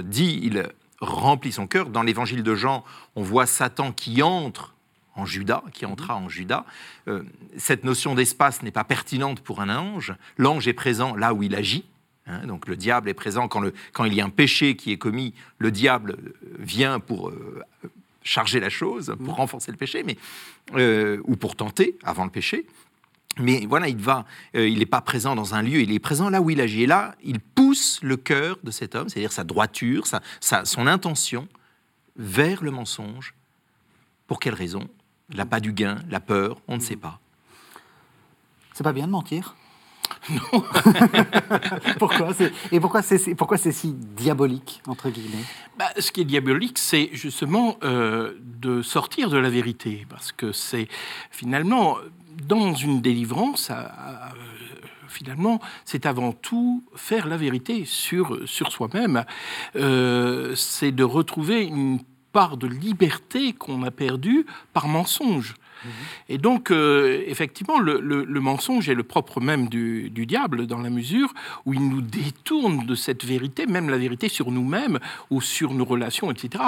[0.04, 0.68] dit, il
[1.00, 1.88] remplit son cœur.
[1.88, 4.75] Dans l'évangile de Jean, on voit Satan qui entre
[5.16, 5.92] en Judas, qui mhm.
[5.92, 6.64] entra en Judas.
[7.08, 7.22] Euh,
[7.56, 10.14] cette notion d'espace n'est pas pertinente pour un ange.
[10.38, 11.84] L'ange est présent là où il agit.
[12.28, 12.44] Hein.
[12.48, 14.98] donc le diable est présent quand, le, quand, il y a un péché qui est
[14.98, 15.32] commis.
[15.58, 16.16] Le diable
[16.58, 17.62] vient pour euh,
[18.22, 19.40] charger la chose, pour mhm.
[19.40, 20.16] renforcer le péché, mais,
[20.74, 22.66] euh, ou pour tenter avant le péché.
[23.38, 24.24] Mais voilà, il va,
[24.54, 26.84] il n'est pas présent dans un lieu, il est présent là où il agit.
[26.84, 31.46] Et là, il pousse le cœur de cet homme, c'est-à-dire sa droiture, sa, son intention,
[32.16, 33.34] vers le mensonge.
[34.26, 34.88] Pour quelle raison?
[35.34, 37.18] L'appât du gain, la peur, on ne sait pas.
[38.72, 39.56] C'est pas bien de mentir?
[40.30, 40.62] Non.
[41.98, 42.28] pourquoi
[42.70, 45.44] Et pourquoi c'est pourquoi c'est si diabolique entre guillemets?
[45.78, 50.52] Bah, Ce qui est diabolique, c'est justement euh, de sortir de la vérité, parce que
[50.52, 50.88] c'est
[51.30, 51.96] finalement
[52.46, 53.70] dans une délivrance.
[55.08, 59.24] finalement, c'est avant tout faire la vérité sur, sur soi-même.
[59.76, 62.00] Euh, c'est de retrouver une
[62.36, 64.44] part de liberté qu'on a perdue
[64.74, 65.54] par mensonge.
[66.28, 71.32] Et donc, euh, effectivement, le, mensonge est le propre même du, diable dans la mesure
[71.64, 74.98] où il nous détourne de cette vérité, même la vérité sur nous-mêmes
[75.30, 76.62] ou sur nos relations, etc.,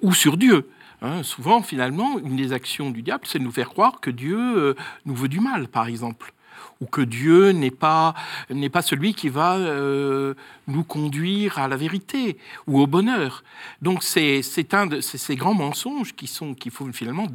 [0.00, 0.70] ou sur Dieu.
[1.02, 1.22] Hein.
[1.22, 4.74] souvent, finalement, une des actions du diable, c'est de nous faire croire que Dieu euh,
[5.04, 6.32] nous veut du mal, par exemple
[6.80, 8.14] ou que Dieu n'est pas,
[8.50, 10.34] n'est pas celui qui va euh,
[10.66, 12.36] nous conduire à la vérité
[12.66, 13.42] ou au bonheur.
[13.82, 17.26] Donc c'est, c'est un de ces grands mensonges qui sont, qu'il faut finalement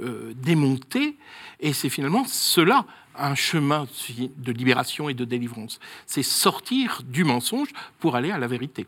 [0.00, 1.16] euh, démonter,
[1.60, 5.78] et c'est finalement cela un chemin de libération et de délivrance.
[6.06, 8.86] C'est sortir du mensonge pour aller à la vérité.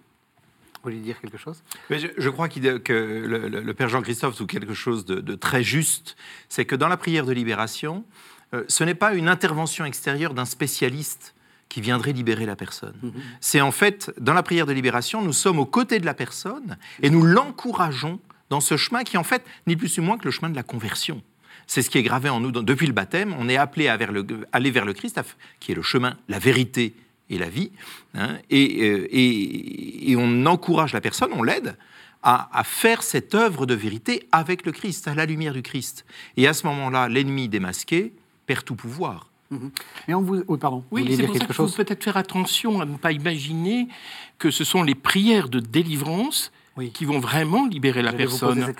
[0.83, 1.63] Vous voulez dire quelque chose?
[1.91, 6.17] Je, crois que le, Père Jean-Christophe ou quelque chose de, très juste,
[6.49, 8.05] c'est que dans la prière de libération,
[8.69, 11.35] ce n'est pas une intervention extérieure d'un spécialiste
[11.73, 12.95] qui viendrait libérer la personne.
[13.03, 13.13] Mhm.
[13.41, 16.77] C'est en fait, dans la prière de libération, nous sommes aux côtés de la personne
[17.01, 20.31] et nous l'encourageons dans ce chemin qui, en fait, n'est plus ou moins que le
[20.31, 21.23] chemin de la conversion.
[21.67, 23.35] C'est ce qui est gravé en nous depuis le baptême.
[23.39, 23.95] On est appelé à
[24.53, 25.19] aller vers le Christ,
[25.61, 26.95] qui est le chemin, la vérité
[27.31, 27.73] et la vie.
[28.15, 28.37] Hein.
[28.53, 31.79] Euh, et, on encourage la personne, on l'aide
[32.23, 36.05] à, à, faire cette œuvre de vérité avec le Christ, à la lumière du Christ.
[36.37, 38.13] Et à ce moment-là, l'ennemi démasqué
[38.47, 39.29] perd tout pouvoir.
[39.51, 39.71] Mhm.
[40.09, 40.43] Et on vous...
[40.57, 40.85] pardon.
[40.91, 43.89] Oui, c'est pour ça qu'il faut peut-être faire attention à ne pas imaginer
[44.39, 46.53] que ce sont les prières de délivrance
[46.95, 48.73] qui vont vraiment libérer la personne.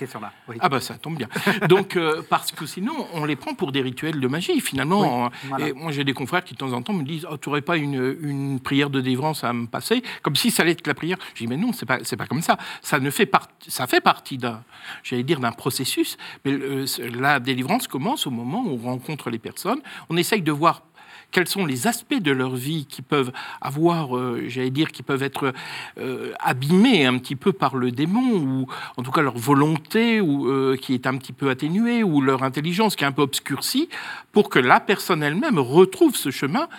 [0.59, 1.27] Ah bah ça tombe bien.
[1.69, 5.29] Donc euh, parce que sinon on les prend pour des rituels de magie finalement.
[5.59, 7.61] Et moi j'ai des confrères qui de temps en temps me disent oh, tu n'aurais
[7.61, 10.01] pas une, une, prière de délivrance à me passer?
[10.21, 11.17] Comme si ça allait être la prière.
[11.35, 12.57] Je dis mais non c'est pas c'est pas comme ça.
[12.81, 14.63] Ça ne fait pas ça fait partie d'un
[15.03, 16.17] j'allais dire d'un processus.
[16.45, 16.85] Mais euh,
[17.19, 19.81] la délivrance commence au moment où on rencontre les personnes.
[20.09, 20.83] On essaye de voir
[21.33, 25.23] quels sont les aspects de leur vie qui peuvent avoir, euh, j'allais dire, qui peuvent
[25.23, 25.53] être
[25.97, 30.77] euh, abîmés un petit peu par le démon, ou en tout cas leur volonté euh,
[30.77, 33.89] qui est un petit peu atténuée, ou leur intelligence qui est un peu obscurcie,
[34.31, 36.69] pour que la personne elle-même retrouve ce chemin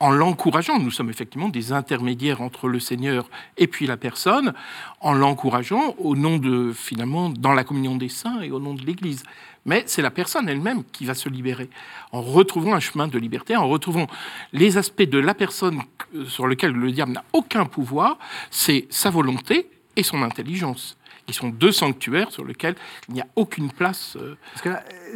[0.00, 0.78] en l'encourageant.
[0.78, 4.54] Nous sommes effectivement des intermédiaires entre le Seigneur et puis la personne,
[5.00, 8.82] en l'encourageant au nom de, finalement, dans la communion des saints et au nom de
[8.84, 9.22] l'Église
[9.66, 11.68] mais c'est la personne elle-même qui va se libérer,
[12.12, 14.06] en retrouvant un chemin de liberté, en retrouvant
[14.52, 15.82] les aspects de la personne
[16.26, 18.18] sur lesquels le diable n'a aucun pouvoir,
[18.50, 20.96] c'est sa volonté et son intelligence
[21.30, 22.74] qui sont deux sanctuaires sur lesquels
[23.08, 24.16] il n'y a aucune place.
[24.20, 24.34] Euh.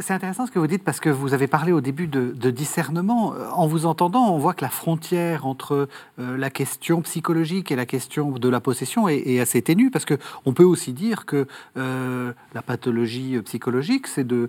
[0.01, 3.35] c'est intéressant ce que vous dites parce que vous avez parlé au début de, discernement.
[3.35, 5.89] Euh, en vous entendant, on voit que la frontière entre
[6.21, 10.15] euh, la question psychologique et la question de la possession est, assez ténue parce que
[10.45, 14.49] on peut aussi dire que la pathologie psychologique, c'est de,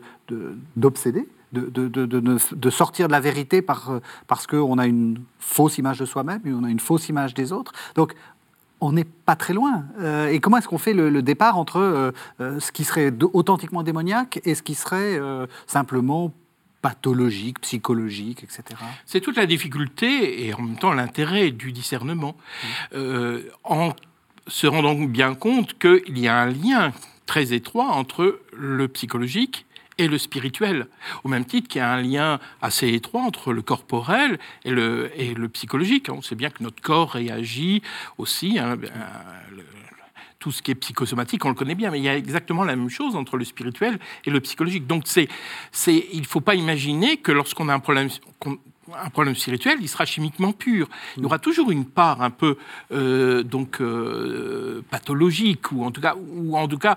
[0.76, 1.28] d'obséder.
[1.52, 6.52] De, sortir de la vérité par, parce qu'on a une fausse image de soi-même et
[6.52, 7.72] on a une fausse image des autres.
[7.96, 8.14] Donc
[8.82, 9.86] on n'est pas très loin.
[10.00, 13.84] Euh, et comment est-ce qu'on fait le, départ entre euh, euh, ce qui serait authentiquement
[13.84, 15.20] démoniaque et ce qui serait
[15.68, 16.34] simplement
[16.82, 18.64] pathologique, psychologique, etc.
[19.06, 22.36] C'est toute la difficulté et en même temps l'intérêt du discernement.
[23.64, 23.94] en
[24.48, 26.92] se rendant bien compte qu'il y a un lien
[27.26, 29.66] très étroit entre le psychologique
[29.98, 30.88] et le spirituel,
[31.24, 35.48] au même titre qu'il y a un lien assez étroit entre le corporel et le,
[35.54, 36.10] psychologique.
[36.10, 37.82] On sait bien que notre corps réagit
[38.18, 38.92] aussi, hein, ben,
[40.40, 42.76] tout ce qui est psychosomatique, on le connaît bien, mais il y a exactement la
[42.76, 44.86] même chose entre le spirituel et le psychologique.
[44.86, 48.10] Donc il ne faut pas imaginer que lorsqu'on a un problème,
[48.94, 50.88] un problème spirituel, il sera chimiquement pur.
[51.18, 52.58] Il y aura toujours une part un peu
[52.92, 56.96] euh, donc euh, pathologique ou en tout cas ou en tout cas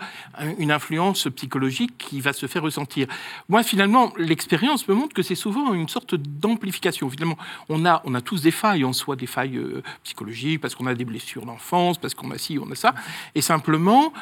[0.58, 3.06] une influence psychologique qui va se faire ressentir.
[3.48, 7.08] Moi, finalement, l'expérience me montre que c'est souvent une sorte d'amplification.
[7.08, 10.74] Finalement, on a on a tous des failles en soi, des failles euh, psychologiques parce
[10.74, 12.94] qu'on a des blessures d'enfance, parce qu'on a ci, on a ça,
[13.34, 14.12] et simplement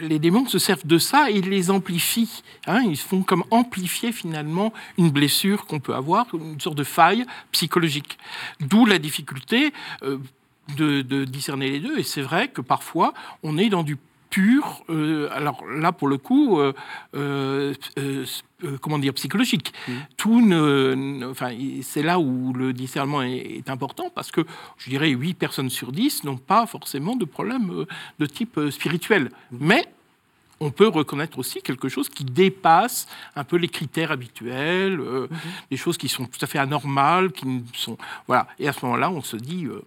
[0.00, 2.44] les démons se servent de ça et les amplifient.
[2.68, 2.82] Hein.
[2.82, 8.18] ils font comme amplifier finalement une blessure qu'on peut avoir, une sorte de faille psychologique.
[8.60, 9.72] D'où la difficulté
[10.02, 10.18] euh,
[10.76, 11.98] de, discerner les deux.
[11.98, 13.98] Et c'est vrai que parfois, on est dans du
[14.30, 16.58] pur, euh, alors là pour le coup,
[17.14, 17.74] euh,
[18.80, 19.74] comment dire, psychologique.
[19.86, 19.92] Mmh.
[20.16, 21.50] Tout ne, enfin,
[21.82, 24.40] c'est là où le discernement est, important parce que
[24.78, 27.84] je dirais 8 personnes sur 10 n'ont pas forcément de problème
[28.18, 29.24] de type spirituel.
[29.50, 29.56] Mmh.
[29.60, 29.86] Mais
[30.62, 35.38] on peut reconnaître aussi quelque chose qui dépasse un peu les critères habituels, euh, mhm.
[35.70, 38.46] des choses qui sont tout à fait anormales, qui sont voilà.
[38.58, 39.82] Et à ce moment-là, on se dit, euh,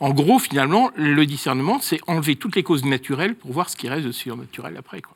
[0.00, 3.88] en gros, finalement, le discernement, c'est enlever toutes les causes naturelles pour voir ce qui
[3.88, 5.14] reste de surnaturel après, quoi.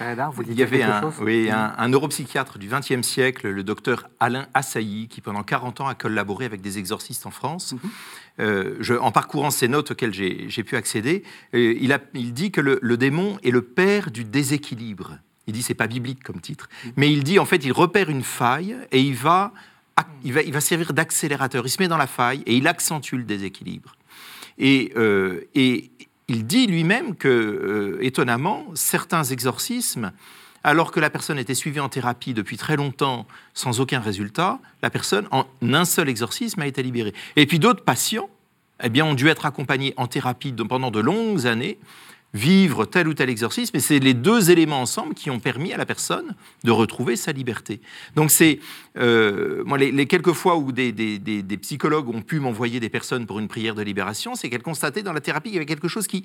[0.00, 0.30] Mhm.
[0.32, 5.08] Vous Il y avait un, oui, un, neuropsychiatre du XXe siècle, le docteur Alain Assailly,
[5.08, 7.72] qui pendant 40 ans a collaboré avec des exorcistes en France.
[7.72, 7.90] Mhm.
[8.38, 11.22] Euh, je, en parcourant ces notes auxquelles j'ai pu accéder,
[11.54, 15.62] euh, il, a, il, dit que le, démon est le père du déséquilibre Il dit
[15.62, 19.00] c'est pas biblique comme titre, mais il dit en fait il repère une faille et
[19.00, 19.52] il va,
[20.22, 21.66] il va, il va servir d'accélérateur.
[21.66, 23.96] Il se met dans la faille et il accentue le déséquilibre.
[24.58, 25.90] Et, euh, et
[26.28, 30.12] il dit lui-même que, euh, étonnamment, certains exorcismes,
[30.64, 34.90] alors que la personne était suivie en thérapie depuis très longtemps sans aucun résultat, la
[34.90, 37.14] personne, en un seul exorcisme, a été libérée.
[37.36, 38.28] Et puis d'autres patients,
[38.82, 41.78] eh bien, ont dû être accompagnés en thérapie pendant de longues années
[42.36, 45.76] vivre tel ou tel exorcisme, et c'est les deux éléments ensemble qui ont permis à
[45.76, 47.80] la personne de retrouver sa liberté.
[48.14, 48.60] Donc c'est,
[48.98, 50.92] euh, moi, les, quelques fois où des,
[51.62, 55.14] psychologues ont pu m'envoyer des personnes pour une prière de libération, c'est qu'elles constataient dans
[55.14, 56.24] la thérapie qu'il y avait quelque chose qui,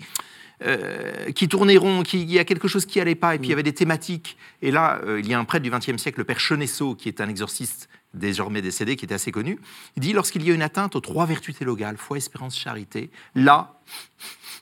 [0.64, 3.52] euh, qui tournait rond, qu'il y a quelque chose qui allait pas, et puis il
[3.52, 4.38] y avait des thématiques.
[4.62, 7.08] Et là, euh, il y a un prêtre du XXe siècle, le père Chenesso, qui
[7.08, 9.58] est un exorciste désormais décédé, qui était assez connu,
[9.96, 13.80] il dit lorsqu'il y a une atteinte aux trois vertus télogales, foi, espérance, charité, là,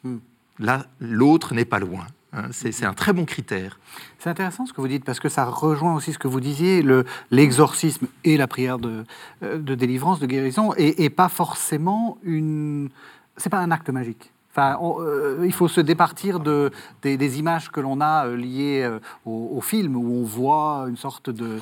[0.04, 0.18] hmm
[0.60, 2.06] là, l'autre n'est pas loin.
[2.32, 2.50] Hein.
[2.52, 3.80] c'est un très bon critère.
[4.20, 6.84] C'est intéressant ce que vous dites, parce que ça rejoint aussi ce que vous disiez,
[7.32, 9.04] l'exorcisme et la prière de,
[9.44, 12.90] euh, de, délivrance, de guérison, et, pas forcément une...
[13.38, 14.32] C'est pas un acte magique.
[14.60, 19.62] Euh, il faut se départir de, des, images que l'on a euh, liées euh, au,
[19.62, 21.60] film, où on voit une sorte de...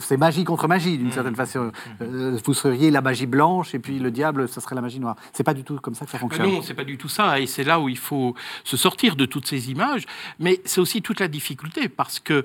[0.00, 1.12] c'est magie contre magie, d'une mmh.
[1.12, 1.72] certaine façon.
[2.00, 2.36] Mmh.
[2.44, 5.16] vous seriez la magie blanche, et puis le diable, ça serait la magie noire.
[5.32, 6.50] C'est pas du tout comme ça que ça fonctionne.
[6.50, 9.26] Non, c'est pas du tout ça, et c'est là où il faut se sortir de
[9.26, 10.04] toutes ces images,
[10.38, 12.44] mais c'est aussi toute la difficulté, parce que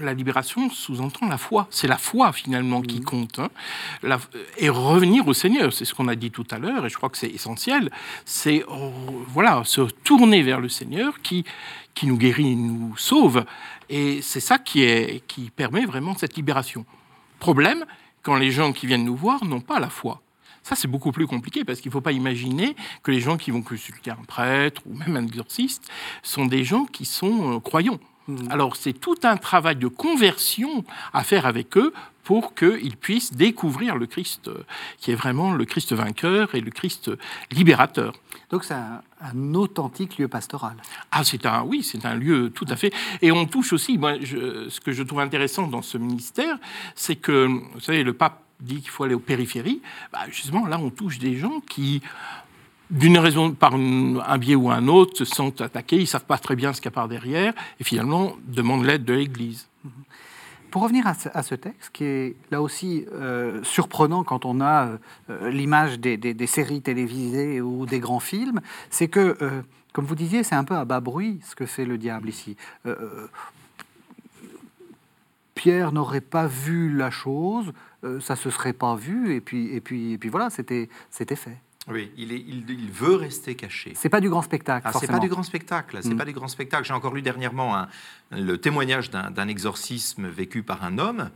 [0.00, 1.66] la libération sous-entend la foi.
[1.70, 3.04] C'est la foi finalement qui mmh.
[3.04, 3.38] compte.
[3.38, 3.48] Hein.
[4.58, 7.08] et revenir au Seigneur, c'est ce qu'on a dit tout à l'heure, et je crois
[7.08, 7.90] que c'est essentiel.
[8.24, 8.64] C'est
[9.28, 11.44] voilà, se tourner vers le Seigneur qui,
[11.94, 13.44] qui nous guérit, nous sauve.
[13.88, 16.84] Et c'est ça qui, est, qui permet vraiment cette libération.
[17.38, 17.84] Problème,
[18.22, 20.22] quand les gens qui viennent nous voir n'ont pas la foi.
[20.62, 23.50] Ça, c'est beaucoup plus compliqué parce qu'il ne faut pas imaginer que les gens qui
[23.50, 25.90] vont consulter un prêtre ou même un exorciste
[26.22, 27.98] sont des gens qui sont euh, croyants.
[28.28, 28.50] Mm.
[28.50, 31.92] Alors c'est tout un travail de conversion à faire avec eux
[32.24, 34.64] pour qu'ils puissent découvrir le Christ, euh,
[34.98, 37.10] qui est vraiment le Christ vainqueur et le Christ
[37.50, 38.14] libérateur.
[38.50, 40.76] Donc c'est un, authentique lieu pastoral.
[41.10, 42.92] Ah, c'est un, oui, c'est un lieu tout à fait.
[43.22, 46.58] Et on touche aussi, moi, ce que je trouve intéressant dans ce ministère,
[46.94, 49.80] c'est que, vous savez, le pape dit qu'il faut aller aux périphéries.
[50.12, 52.02] Bah, justement, là, on touche des gens qui
[52.92, 56.38] d'une raison, par un biais ou un autre, se sentent attaqués, ils ne savent pas
[56.38, 59.66] très bien ce qu'il y a par derrière, et finalement demandent l'aide de l'Église.
[60.70, 65.50] Pour revenir à ce, texte, qui est là aussi euh, surprenant quand on a euh,
[65.50, 70.54] l'image des, séries télévisées ou des grands films, c'est que, euh, comme vous disiez, c'est
[70.54, 72.56] un peu à bas bruit ce que fait le diable ici.
[75.54, 77.72] Pierre n'aurait pas vu la chose,
[78.20, 80.88] ça se serait pas vu, et puis, et puis, et puis voilà, c'était
[81.36, 81.58] fait.
[81.88, 83.92] Oui, il, est, il, veut rester caché.
[83.96, 84.86] C'est pas du grand spectacle.
[84.88, 85.98] Ah, c'est pas du grand spectacle.
[86.02, 86.16] C'est mm.
[86.16, 86.84] pas du grand spectacle.
[86.84, 87.86] J'ai encore lu dernièrement
[88.30, 91.30] le témoignage d'un exorcisme vécu par un homme.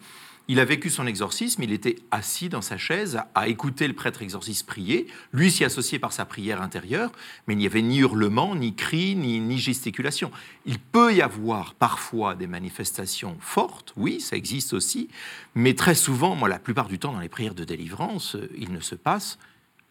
[0.48, 4.22] Il a vécu son exorcisme, il était assis dans sa chaise à écouter le prêtre
[4.22, 7.10] exorciste prier, lui s'y associait par sa prière intérieure,
[7.46, 10.30] mais il n'y avait ni hurlement, ni cri, ni, ni gesticulation.
[10.64, 15.08] Il peut y avoir parfois des manifestations fortes, oui, ça existe aussi,
[15.56, 18.80] mais très souvent, moi la plupart du temps dans les prières de délivrance, il ne
[18.80, 19.38] se passe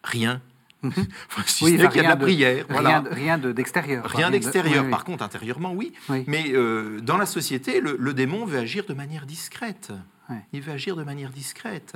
[0.05, 0.41] rien.
[0.85, 1.07] Mhm.
[1.45, 2.65] si oui, ce qu'il y a de la prière.
[2.69, 4.05] Rien, rien d'extérieur.
[4.05, 4.89] rien d'extérieur.
[4.89, 5.93] Par contre, intérieurement, oui.
[6.27, 9.91] Mais euh, dans la société, le, démon veut agir de manière discrète.
[10.53, 11.95] Il veut agir de manière discrète.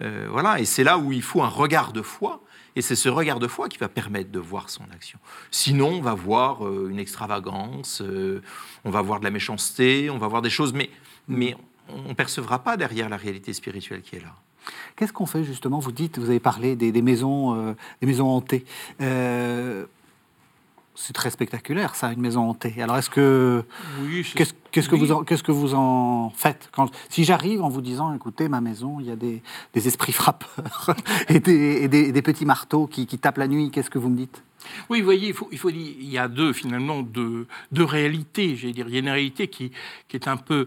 [0.00, 2.44] Euh, voilà, et c'est là où il faut un regard de foi,
[2.76, 5.18] et c'est ce regard de foi qui va permettre de voir son action.
[5.50, 8.00] Sinon, on va voir euh, une extravagance,
[8.84, 10.88] on va voir de la méchanceté, on va voir des choses, mais,
[11.26, 11.56] mais
[11.88, 14.36] on ne percevra pas derrière la réalité spirituelle qui est là.
[14.96, 15.78] Qu'est-ce qu'on fait justement?
[15.78, 18.64] Vous dites, vous avez parlé des, maisons, euh, des maisons hantées.
[19.00, 19.86] Euh,
[21.00, 22.74] c'est très spectaculaire, ça, une maison hantée.
[22.82, 23.64] Alors, est-ce que
[24.34, 28.12] qu'est-ce que vous en, qu'est-ce que vous en faites quand si j'arrive en vous disant,
[28.14, 29.40] écoutez, ma maison, il y a des,
[29.74, 30.96] esprits frappeurs
[31.28, 34.42] et, des, petits marteaux qui, tapent la nuit, qu'est-ce que vous me dites?
[34.90, 37.84] Oui, vous voyez, il faut, il faut dire, il y a deux finalement deux, deux
[37.84, 38.56] réalités.
[38.56, 39.70] J'ai dire, il y a une réalité qui,
[40.08, 40.66] qui est un peu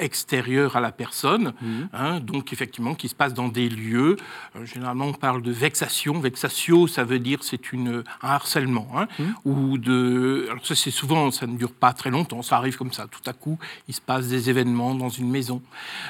[0.00, 1.88] extérieur à la personne, mhm.
[1.92, 4.16] hein, donc effectivement qui se passe dans des lieux.
[4.56, 6.18] Euh, généralement, on parle de vexation.
[6.18, 9.34] Vexatio, ça veut dire c'est une un harcèlement, hein, mhm.
[9.44, 10.48] ou de.
[10.50, 12.42] Alors ça, c'est souvent, ça ne dure pas très longtemps.
[12.42, 13.06] Ça arrive comme ça.
[13.06, 15.62] Tout à coup, il se passe des événements dans une maison,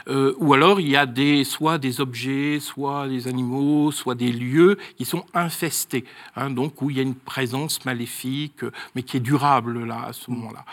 [0.08, 4.32] euh, ou alors il y a des soit des objets, soit des animaux, soit des
[4.32, 9.18] lieux qui sont infestés, hein, donc où il y a une présence maléfique, mais qui
[9.18, 10.64] est durable là à ce moment-là.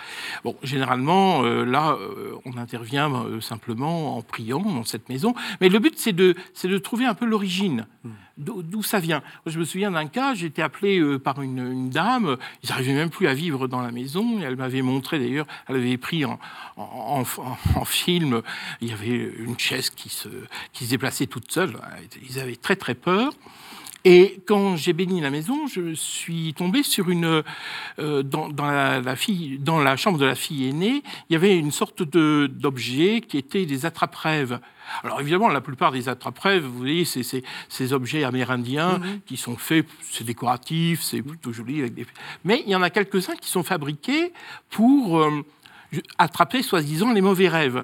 [0.46, 1.98] Bon, généralement, euh, là,
[2.46, 5.34] on intervient vient euh, simplement en priant dans cette maison.
[5.60, 8.10] Mais le but, c'est de, de trouver un peu l'origine, hmm.
[8.38, 9.22] d'où ça vient?
[9.46, 13.10] Je me souviens d'un cas, j'ai été appelé euh, par une, dame, ils n'arrivaient même
[13.10, 16.40] plus à vivre dans la maison, elle m'avait montré d'ailleurs, elle avait pris en,
[16.78, 17.24] en,
[17.76, 18.42] en, film,
[18.82, 20.30] il y avait une chaise qui se,
[20.74, 21.76] qui se déplaçait toute seule,
[22.28, 23.34] ils avaient très très peur.
[24.04, 27.44] Et quand j'ai béni la maison, je suis tombé sur une
[28.00, 31.72] euh, dans, la, fille, dans la chambre de la fille aînée, il y avait une
[31.72, 34.60] sorte de d'objet qui était des attrape-rêves.
[35.04, 39.22] Alors évidemment, la plupart des attrape-rêves, vous voyez, c'est ces objets amérindiens mhm.
[39.26, 41.82] qui sont faits, c'est décoratif, c'est plutôt joli.
[41.82, 42.08] Avec des...
[42.44, 44.34] Mais il y en a quelques-uns qui sont fabriqués
[44.72, 45.46] pour euh,
[46.18, 47.84] attraper soi-disant les mauvais rêves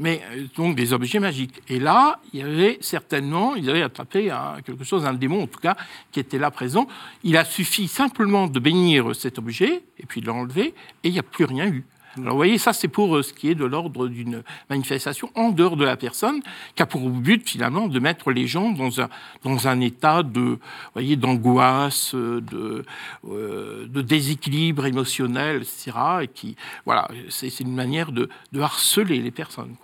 [0.00, 1.62] mais euh, donc des objets magiques.
[1.68, 4.34] Et là, il y avait certainement, ils avaient attrapé
[4.64, 5.76] quelque chose, un démon en tout cas,
[6.10, 6.88] qui était là présent.
[7.22, 10.74] Il a suffi simplement de bénir cet objet, et puis de l'enlever,
[11.04, 11.84] et il n'y a plus rien eu.
[12.16, 15.50] Alors vous voyez, ça c'est pour euh, ce qui est de l'ordre d'une manifestation en
[15.50, 16.40] dehors de la personne,
[16.74, 19.08] qui a pour but finalement de mettre les gens dans un,
[19.44, 20.58] dans un état de,
[20.94, 22.84] voyez, d'angoisse, de,
[23.28, 25.92] euh, de déséquilibre émotionnel, etc.
[26.22, 28.28] Et qui, voilà, c'est une manière de,
[28.60, 29.74] harceler les personnes.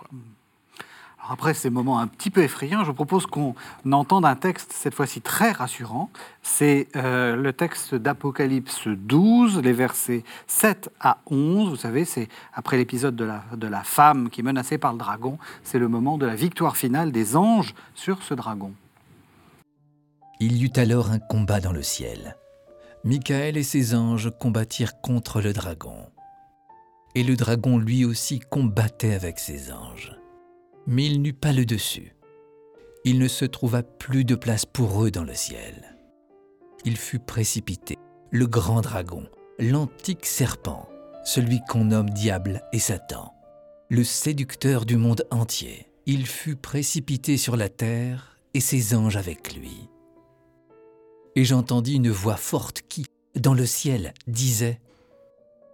[1.29, 3.55] Après ces moments un petit peu effrayants, je propose qu'on
[3.91, 6.09] entende un texte, cette fois-ci très rassurant.
[6.41, 11.69] C'est euh, le texte d'Apocalypse 12, les versets 7 à 11.
[11.69, 14.99] Vous savez, c'est après l'épisode de la, de la femme qui est menacée par le
[14.99, 15.37] dragon.
[15.63, 18.71] C'est le moment de la victoire finale des anges sur ce dragon.
[20.39, 22.37] Il y eut alors un combat dans le ciel.
[23.03, 25.97] Michael et ses anges combattirent contre le dragon.
[27.15, 30.17] Et le dragon lui aussi combattait avec ses anges
[30.87, 32.15] mais il n'eut pas le dessus.
[33.03, 35.95] Il ne se trouva plus de place pour eux dans le ciel.
[36.85, 37.97] Il fut précipité,
[38.31, 39.27] le grand dragon,
[39.59, 40.89] l'antique serpent,
[41.25, 43.33] celui qu'on nomme diable et Satan,
[43.89, 45.87] le séducteur du monde entier.
[46.05, 49.89] Il fut précipité sur la terre et ses anges avec lui.
[51.35, 54.79] Et j'entendis une voix forte qui, dans le ciel, disait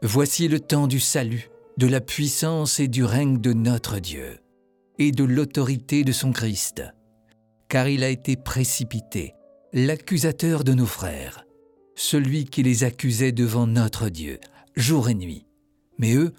[0.02, 4.43] Voici le temps du salut, de la puissance et du règne de notre Dieu
[5.00, 6.84] et de l'autorité de son Christ,
[7.68, 9.34] car il a été précipité,
[9.74, 11.46] l'accusateur de nos frères,
[11.96, 14.40] celui qui les accusait devant notre Dieu,
[14.76, 15.46] jour et nuit.
[15.98, 16.34] Mais eux,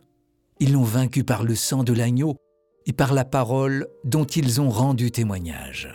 [0.60, 2.36] ils l'ont vaincu par le sang de l'agneau
[2.86, 5.88] et par la parole dont ils ont rendu témoignage.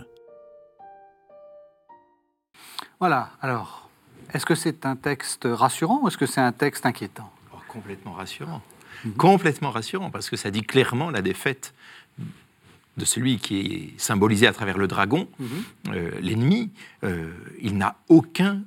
[2.99, 3.89] Voilà, alors,
[4.34, 7.32] est-ce que c'est un texte rassurant ou est-ce que c'est un texte inquiétant?
[7.53, 8.62] Oh, Complètement rassurant.
[9.05, 9.14] Mhm.
[9.14, 11.74] Complètement rassurant, parce que ça dit clairement la défaite
[13.00, 15.47] de celui qui est symbolisé à travers le dragon, mhm.
[15.89, 16.70] euh, l'ennemi,
[17.04, 18.62] euh, il n'a aucun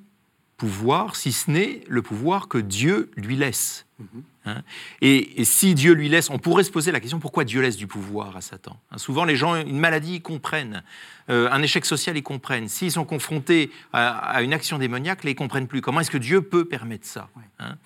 [0.57, 3.87] pouvoir, si ce n'est le pouvoir que Dieu lui laisse.
[3.99, 4.23] Mhm.
[4.45, 4.63] Hein.
[5.01, 7.87] et, si Dieu lui laisse, on pourrait se poser la question pourquoi Dieu laisse du
[7.87, 10.83] pouvoir à Satan hein, Souvent, les gens, une maladie, ils comprennent.
[11.31, 12.67] Euh, un échec social, ils comprennent.
[12.67, 15.81] S'ils sont confrontés à, une action démoniaque, ils ne comprennent plus.
[15.81, 17.29] Comment est-ce que Dieu peut permettre ça
[17.61, 17.77] hein?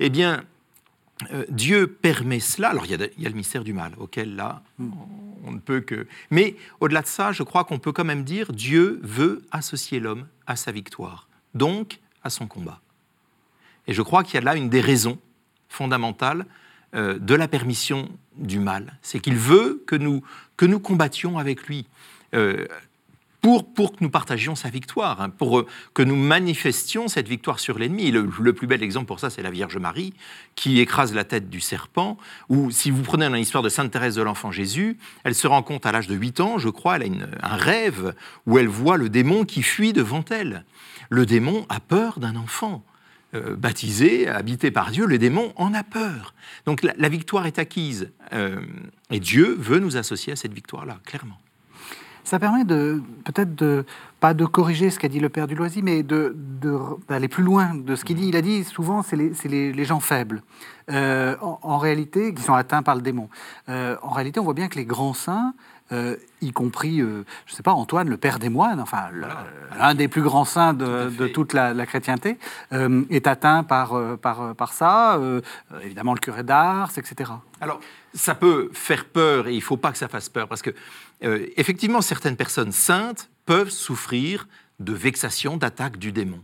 [0.00, 0.42] Eh bien,
[1.32, 2.70] euh, Dieu permet cela.
[2.70, 2.94] Alors, il y,
[3.26, 4.90] a, le mystère du mal, auquel là, hmm.
[5.44, 6.06] on, ne peut que.
[6.30, 10.26] Mais au-delà de ça, je crois qu'on peut quand même dire Dieu veut associer l'homme
[10.46, 12.80] à sa victoire, donc à son combat.
[13.86, 15.18] Et je crois qu'il y a là une des raisons
[15.68, 16.44] fondamentales
[16.94, 18.98] euh, de la permission du mal.
[19.00, 20.22] C'est qu'il veut que nous,
[20.56, 21.86] que nous combattions avec lui.
[22.34, 22.66] Euh,
[23.74, 27.78] pour, que nous partagions sa victoire, hein, pour euh, que nous manifestions cette victoire sur
[27.78, 28.10] l'ennemi.
[28.10, 30.14] Le, plus bel exemple pour ça, c'est la Vierge Marie,
[30.56, 32.16] qui écrase la tête du serpent,
[32.48, 35.86] ou si vous prenez l'histoire de Sainte Thérèse de l'Enfant Jésus, elle se rend compte
[35.86, 38.14] à l'âge de 8 ans, je crois, elle a un rêve
[38.46, 40.64] où elle voit le démon qui fuit devant elle.
[41.08, 42.84] Le démon a peur d'un enfant.
[43.34, 46.32] Euh, baptisé, habité par Dieu, le démon en a peur.
[46.64, 48.12] Donc la, victoire est acquise.
[48.32, 48.60] Euh,
[49.10, 51.38] et Dieu veut nous associer à cette victoire-là, clairement.
[52.26, 53.84] Ça permet de peut-être de
[54.18, 57.72] pas de corriger ce qu'a dit le père du loisir, mais d'aller de, plus loin
[57.76, 58.26] de ce qu'il dit.
[58.26, 60.42] Il a dit souvent c'est les, les, les, gens faibles,
[60.90, 63.28] euh, en, réalité, qui sont atteints par le démon.
[63.68, 65.54] Euh, en réalité, on voit bien que les grands saints,
[65.92, 69.04] euh, y compris, je ne sais pas, Antoine, le père des moines, enfin
[69.78, 72.38] l'un des plus grands saints de, de toute la, la chrétienté,
[72.72, 75.20] est atteint par, par, par ça.
[75.84, 77.30] évidemment, le curé d'Ars, etc.
[77.60, 77.78] Alors,
[78.14, 80.70] ça peut faire peur et il ne faut pas que ça fasse peur parce que
[81.24, 84.48] euh, effectivement, certaines personnes saintes peuvent souffrir
[84.80, 86.40] de vexation, d'attaque du démon.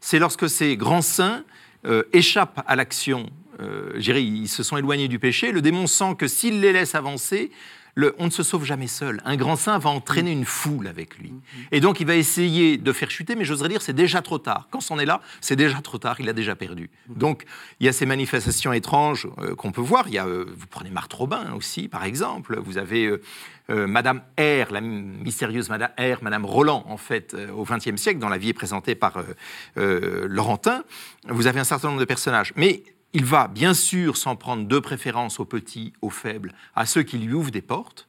[0.00, 1.44] C'est lorsque ces grands saints
[1.86, 3.30] euh, échappent à l'action,
[3.60, 7.50] euh, ils se sont éloignés du péché, le démon sent que s'il les laisse avancer,
[7.94, 9.20] le, on ne se sauve jamais seul.
[9.24, 11.32] Un grand saint va entraîner une foule avec lui.
[11.72, 14.68] Et donc il va essayer de faire chuter, mais j'oserais dire c'est déjà trop tard.
[14.70, 16.90] Quand on est là, c'est déjà trop tard, il a déjà perdu.
[17.08, 17.44] Donc
[17.80, 20.04] il y a ces manifestations étranges euh, qu'on peut voir.
[20.08, 22.58] Il y a, euh, vous prenez Marthe Robin aussi, par exemple.
[22.62, 23.06] Vous avez
[23.70, 28.28] euh, Madame R, la mystérieuse Madame R, Madame Roland, en fait, au XXe siècle, dont
[28.28, 29.22] la vie est présentée par
[29.76, 30.82] Laurentin.
[31.28, 32.52] Vous avez un certain nombre de personnages.
[32.56, 32.82] Mais
[33.12, 37.18] il va bien sûr s'en prendre de préférence aux petits, aux faibles, à ceux qui
[37.18, 38.08] lui ouvrent des portes,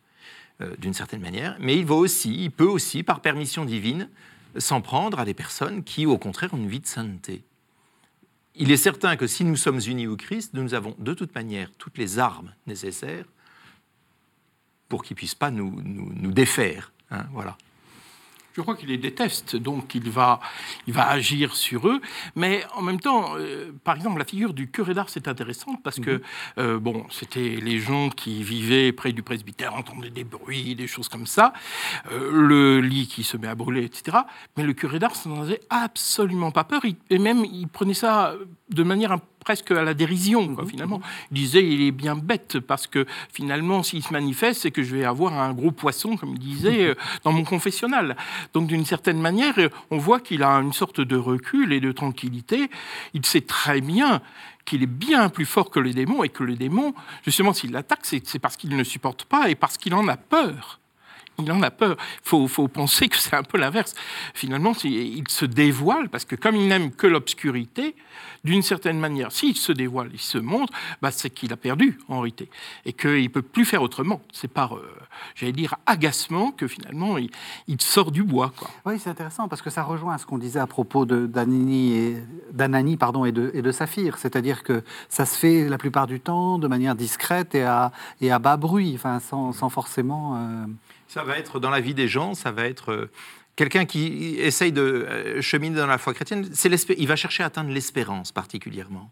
[0.62, 4.10] euh, d'une certaine manière, mais il va aussi, il peut aussi, par permission divine,
[4.58, 7.44] s'en prendre à des personnes qui, au contraire, ont une vie de sainteté.
[8.56, 11.72] Il est certain que si nous sommes unis au Christ, nous avons de toute manière
[11.78, 13.26] toutes les armes nécessaires
[14.90, 15.82] pour qu'il ne puisse pas nous,
[16.32, 16.92] défaire.
[17.12, 17.58] Hein, voilà.
[18.54, 20.40] Je crois qu'il les déteste, donc il va,
[20.88, 22.02] il va agir sur eux.
[22.36, 26.00] Mais en même temps, euh, par exemple, la figure du curé d'art, c'est intéressante parce
[26.00, 26.22] que, mhm.
[26.58, 31.08] euh, bon, c'était les gens qui vivaient près du presbytère, entendaient des bruits, des choses
[31.08, 31.54] comme ça,
[32.12, 34.18] euh, le lit qui se met à brûler, etc.
[34.58, 36.82] Mais le curé d'art, ça n'en avait absolument pas peur.
[36.86, 38.36] et même, il prenait ça
[38.70, 40.68] de manière un presque à la dérision, mhm.
[40.68, 41.02] finalement.
[41.32, 44.96] Il disait, il est bien bête, parce que finalement, s'il se manifeste, c'est que je
[44.96, 48.16] vais avoir un gros poisson, comme il disait, euh, dans mon confessionnal.
[48.54, 49.56] Donc, d'une certaine manière,
[49.90, 52.70] on voit qu'il a une sorte de recul et de tranquillité.
[53.14, 54.22] Il sait très bien
[54.66, 58.02] qu'il est bien plus fort que les démons et que les démons, justement, s'il l'attaque,
[58.04, 60.81] c'est parce qu'il ne supporte pas et parce qu'il en a peur
[61.42, 61.98] il en a peur.
[62.34, 63.94] Il faut, penser que c'est un peu l'inverse.
[64.34, 67.96] Finalement, il se dévoile, parce que comme il n'aime que l'obscurité,
[68.44, 72.22] d'une certaine manière, s'il se dévoile, il se montre, bah, c'est qu'il a perdu, en
[72.22, 72.50] réalité,
[72.86, 74.22] et qu'il ne peut plus faire autrement.
[74.32, 74.98] C'est par, euh,
[75.36, 78.52] j'allais dire, agacement que finalement, il, sort du bois.
[78.86, 82.16] Oui, c'est intéressant, parce que ça rejoint ce qu'on disait à propos d'Anani et,
[82.54, 84.18] de, Saphir.
[84.18, 87.92] C'est-à-dire que ça se fait la plupart du temps de manière discrète et à,
[88.40, 90.36] bas bruit, sans forcément...
[90.36, 90.66] Euh,
[91.12, 93.12] ça va être dans la vie des gens, ça va être euh,
[93.58, 96.50] quelqu'un qui essaye de euh, cheminer dans la foi chrétienne.
[96.98, 99.12] il va chercher à atteindre l'espérance particulièrement.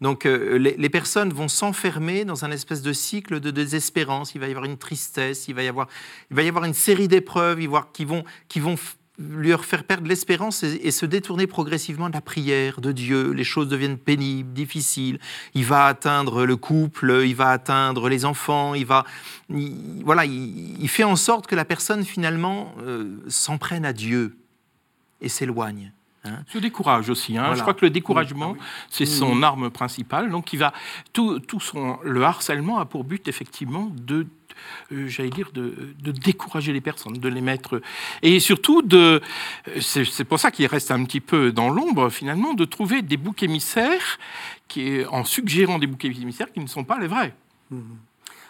[0.00, 4.34] Donc euh, les, personnes vont s'enfermer dans un espèce de cycle de désespérance.
[4.34, 7.60] Il va y avoir une tristesse, il va y avoir, une série d'épreuves
[7.92, 8.74] qui vont, qui vont
[9.18, 13.32] lui faire perdre l'espérance et, se détourner progressivement de la prière, de Dieu.
[13.32, 15.18] Les choses deviennent pénibles, difficiles.
[15.54, 19.04] Il va atteindre le couple, il va atteindre les enfants, il va,
[19.48, 24.36] voilà, il, fait en sorte que la personne finalement euh, s'en prenne à Dieu
[25.20, 25.92] et s'éloigne.
[26.24, 26.42] Hein.
[26.48, 27.38] Se décourage aussi.
[27.38, 27.54] Hein.
[27.54, 30.30] Je crois que le découragement, ah c'est son arme principale.
[30.30, 30.72] Donc, il va
[31.12, 34.26] tout, tout son le harcèlement a pour but effectivement de
[34.90, 37.80] j'allais dire, de, décourager les personnes, de les mettre.
[38.22, 39.20] Et surtout, de,
[39.80, 43.42] c'est pour ça qu'il reste un petit peu dans l'ombre, finalement, de trouver des boucs
[43.42, 44.18] émissaires,
[44.68, 47.34] qui, en suggérant des boucs émissaires qui ne sont pas les vrais.
[47.70, 47.80] Mmh.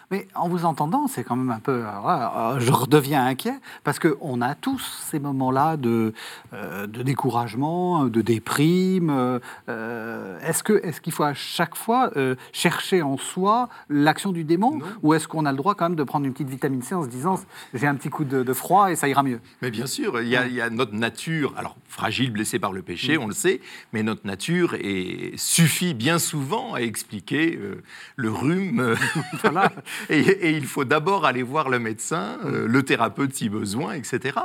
[0.09, 1.83] Mais en vous entendant, c'est quand même un peu.
[1.83, 6.13] Euh, je redeviens inquiet parce qu'on a tous ces moments-là de,
[6.53, 9.39] euh, de découragement, de déprime.
[9.67, 12.11] Euh, est-ce qu'il est qu'il faut à chaque fois
[12.53, 16.03] chercher en soi l'action du démon Ou est-ce qu'on a le droit quand même de
[16.03, 17.39] prendre une petite vitamine C en se disant
[17.73, 19.41] j'ai un petit coup de, froid et ça ira mieux?
[19.61, 22.71] Mais bien sûr, il y, a, il y, a, notre nature, alors fragile, blessée par
[22.71, 23.21] le péché, mm.
[23.21, 27.59] on le sait, mais notre nature est, suffit bien souvent à expliquer
[28.15, 28.95] le rhume.
[29.43, 29.71] voilà.
[30.09, 34.39] Et, il faut d'abord aller voir le médecin, euh, le thérapeute si besoin, etc.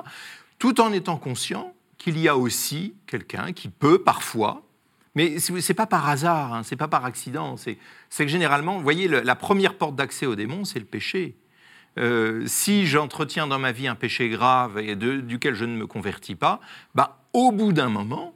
[0.59, 4.63] Tout en étant conscient qu'il y a aussi quelqu'un qui peut parfois,
[5.15, 7.77] mais ce n'est pas par hasard, hein, ce n'est pas par accident, c'est
[8.17, 11.37] que généralement, vous voyez, la première porte d'accès au démon, c'est le péché.
[11.99, 16.35] Euh, si j'entretiens dans ma vie un péché grave et duquel je ne me convertis
[16.35, 16.61] pas,
[16.95, 18.35] bah, au bout d'un moment,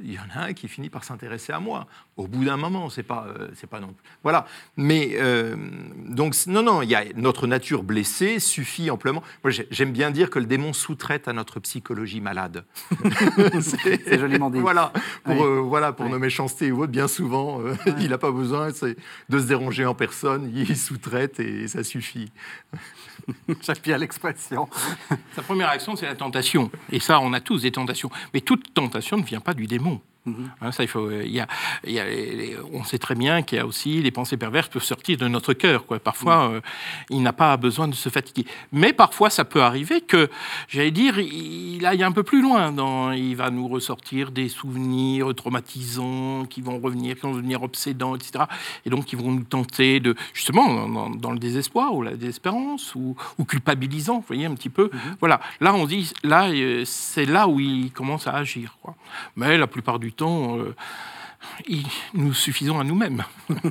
[0.00, 1.86] il y en a un qui finit par s'intéresser à moi.
[2.16, 4.04] Au bout d'un moment, c'est pas, euh, c'est pas non plus.
[4.22, 4.46] Voilà.
[4.76, 5.56] Mais euh,
[6.08, 9.22] donc non, non, il y a notre nature blessée suffit amplement.
[9.44, 12.64] Moi, j'aime bien dire que le démon sous-traite à notre psychologie malade.
[13.60, 14.58] c'est joliment dit.
[14.58, 14.92] Voilà.
[15.24, 17.60] Pour euh, voilà pour nos méchancetés ou autres, bien souvent,
[17.98, 20.50] il n'a pas besoin de se déranger en personne.
[20.54, 22.30] Il sous-traite et ça suffit.
[23.62, 24.68] J'appuie l'expression.
[25.34, 26.70] Sa première action, c'est la tentation.
[26.90, 28.10] Et ça, on a tous des tentations.
[28.34, 30.00] Mais toute tentation ne vient pas du démon.
[30.26, 30.50] Mhm.
[30.60, 31.46] Hein, ça, il faut, il y a,
[32.72, 35.52] on sait très bien qu'il y a aussi les pensées perverses peuvent sortir de notre
[35.52, 35.86] cœur.
[35.86, 36.00] Quoi.
[36.00, 36.60] Parfois, euh,
[37.10, 38.44] il n'a pas besoin de se fatiguer.
[38.72, 40.28] Mais parfois, ça peut arriver que,
[40.68, 42.72] j'allais dire, il aille un peu plus loin.
[42.72, 48.16] Dans, il va nous ressortir des souvenirs traumatisants qui vont revenir, qui vont devenir obsédants,
[48.16, 48.44] etc.
[48.84, 53.16] Et donc, ils vont nous tenter de, justement, dans, le désespoir ou la désespérance ou,
[53.46, 54.90] culpabilisant, vous voyez, un petit peu.
[54.92, 55.16] Mhm.
[55.20, 55.40] Voilà.
[55.60, 58.76] Là, on dit, là, euh, c'est là où il commence à agir.
[58.82, 58.96] Quoi.
[59.36, 60.74] Mais la plupart du temps, euh,
[62.14, 63.24] nous suffisons à nous-mêmes.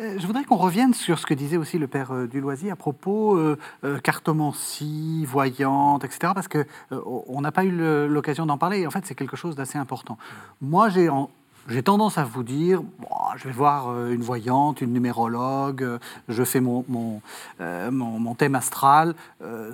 [0.00, 2.74] Euh, Je voudrais qu'on revienne sur ce que disait aussi le père euh, Duloisier à
[2.74, 3.56] propos euh,
[4.02, 6.32] cartomancie, voyante, etc.
[6.34, 7.70] Parce que on n'a pas eu
[8.08, 8.88] l'occasion d'en parler.
[8.88, 10.18] En fait, c'est quelque chose d'assez important.
[10.60, 11.30] Moi, j'ai en-
[11.68, 12.82] j'ai tendance à vous dire,
[13.36, 15.98] je vais voir euh, une voyante, une numérologue, euh,
[16.28, 17.20] je fais mon, mon,
[17.60, 19.14] euh, mon- thème astral.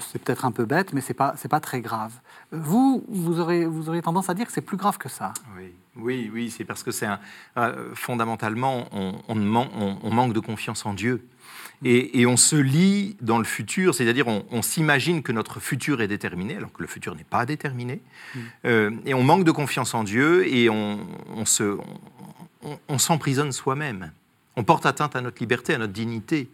[0.00, 2.12] c'est peut-être un peu bête, mais c'est pas c'est pas très grave.
[2.52, 5.32] Vous, vous aurez vous aurez tendance à dire que c'est plus grave que ça.
[5.56, 7.08] Oui, oui, oui, c'est parce que c'est
[7.56, 11.26] euh, fondamentalement, on manque de confiance en Dieu.
[11.84, 16.02] Et, et on se lie dans le futur, c'est-à-dire on, on s'imagine que notre futur
[16.02, 18.02] est déterminé, alors que le futur n'est pas déterminé.
[18.66, 21.78] Euh, et on manque de confiance en Dieu et on, on se,
[22.62, 24.12] on, on s'emprisonne soi-même.
[24.56, 26.50] On porte atteinte à notre liberté, à notre dignité.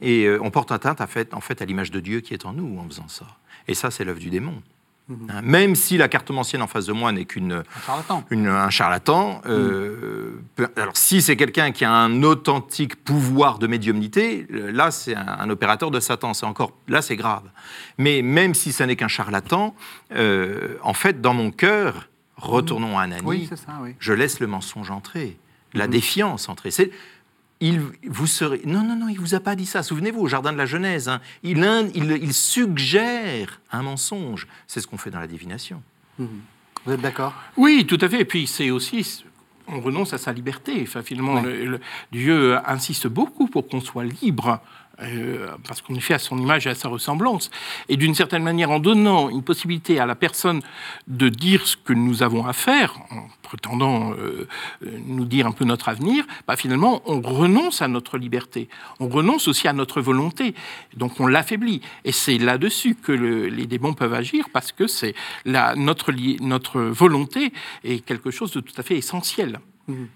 [0.00, 2.44] Et euh, on porte atteinte à fait, en fait à l'image de Dieu qui est
[2.46, 3.26] en nous en faisant ça.
[3.66, 4.62] Et ça, c'est l'œuvre du démon.
[5.10, 8.24] Hein, Même si la cartomancienne en face de moi n'est qu'une Un charlatan.
[8.30, 9.40] une- un charlatan.
[9.46, 14.90] euh, peu- alors, si c'est quelqu'un qui a un authentique pouvoir de médiumnité, euh, là,
[14.90, 16.34] c'est un, un opérateur de Satan.
[16.34, 17.44] C'est encore là, c'est grave.
[17.96, 19.74] Mais même si ça n'est qu'un charlatan,
[20.14, 23.22] euh, en fait, dans mon cœur, retournons à Anani.
[23.24, 23.94] Oui, c'est ça, oui.
[23.98, 25.38] je laisse le mensonge entrer,
[25.74, 26.70] la défiance entrer.
[26.70, 26.90] C'est
[27.60, 29.82] il vous serez non non non il vous a pas dit ça.
[29.82, 34.46] Souvenez-vous au jardin de la Genèse, hein, il, in- il il suggère un mensonge.
[34.66, 35.82] C'est ce qu'on fait dans la divination.
[36.18, 37.34] Vous êtes d'accord?
[37.56, 38.20] Oui, tout à fait.
[38.20, 39.24] Et puis c'est aussi,
[39.66, 40.80] on renonce à sa liberté.
[40.82, 41.42] Enfin, finalement, Ouais.
[41.42, 41.80] le- le-
[42.12, 44.60] Dieu insiste beaucoup pour qu'on soit libre.
[45.00, 47.50] Euh, parce qu'on est fait à son image et à sa ressemblance.
[47.88, 50.60] Et d'une certaine manière, en donnant une possibilité à la personne
[51.06, 54.46] de dire ce que nous avons à faire, en prétendant euh,
[54.82, 58.68] nous dire un peu notre avenir, bah, finalement, on renonce à notre liberté.
[59.00, 60.54] On renonce aussi à notre volonté.
[60.96, 61.80] Donc on l'affaiblit.
[62.04, 65.14] Et c'est là-dessus que le- les démons peuvent agir, parce que c'est
[65.46, 67.52] notre, notre volonté
[67.84, 69.60] est quelque chose de tout à fait essentiel.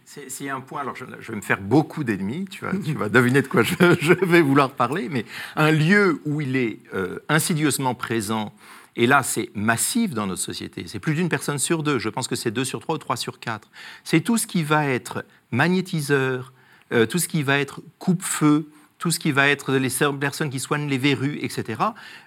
[0.05, 3.49] C'est c'est un point, alors je, vais me faire beaucoup d'ennemis, tu vas, deviner de
[3.49, 5.25] quoi je, je vais vouloir parler, mais
[5.57, 8.53] un lieu où il est euh, insidieusement présent,
[8.97, 12.29] et là c'est massif dans notre société, c'est plus d'une personne sur deux, je pense
[12.29, 13.71] que c'est deux sur trois ou trois sur quatre,
[14.05, 16.53] c'est tout ce qui va être magnétiseur,
[16.93, 18.69] euh, tout ce qui va être coupe-feu,
[18.99, 21.83] tout ce qui va être les personnes qui soignent les verrues, etc.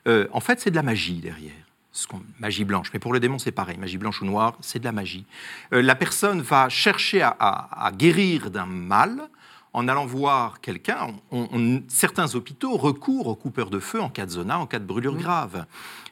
[0.08, 1.65] Euh, en fait, c'est de la magie derrière.
[1.98, 4.80] Ce qu'on- magie blanche, mais pour le démon c'est pareil, magie blanche ou noire, c'est
[4.80, 5.26] de la magie.
[5.72, 9.30] Euh, la personne va chercher à, à- à guérir d'un mal
[9.72, 11.08] en allant voir quelqu'un.
[11.32, 14.80] On- on- certains hôpitaux recourent aux coupeurs de feu en cas de zona, en cas
[14.80, 15.66] de brûlure grave.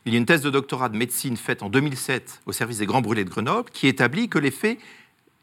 [0.06, 2.86] Il y a une thèse de doctorat de médecine faite en 2007 au service des
[2.86, 4.78] grands brûlés de Grenoble qui établit que l'effet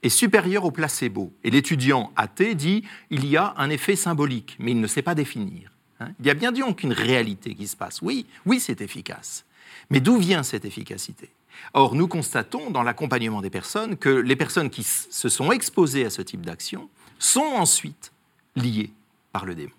[0.03, 1.35] est supérieur au placebo.
[1.45, 5.15] Et l'étudiant athée dit il y a un effet symbolique, mais il ne sait pas
[5.15, 5.71] définir.
[6.01, 6.13] hein.
[6.19, 8.01] Il y a bien donc une réalité qui se passe.
[8.01, 9.45] Oui, oui, c'est efficace.
[9.91, 11.31] Mais d'où vient cette efficacité?
[11.75, 16.11] Or, nous constatons dans l'accompagnement des personnes que les personnes qui se sont exposées à
[16.11, 16.89] ce type d'action
[17.19, 18.13] sont ensuite
[18.57, 18.93] liées
[19.33, 19.73] par le démon,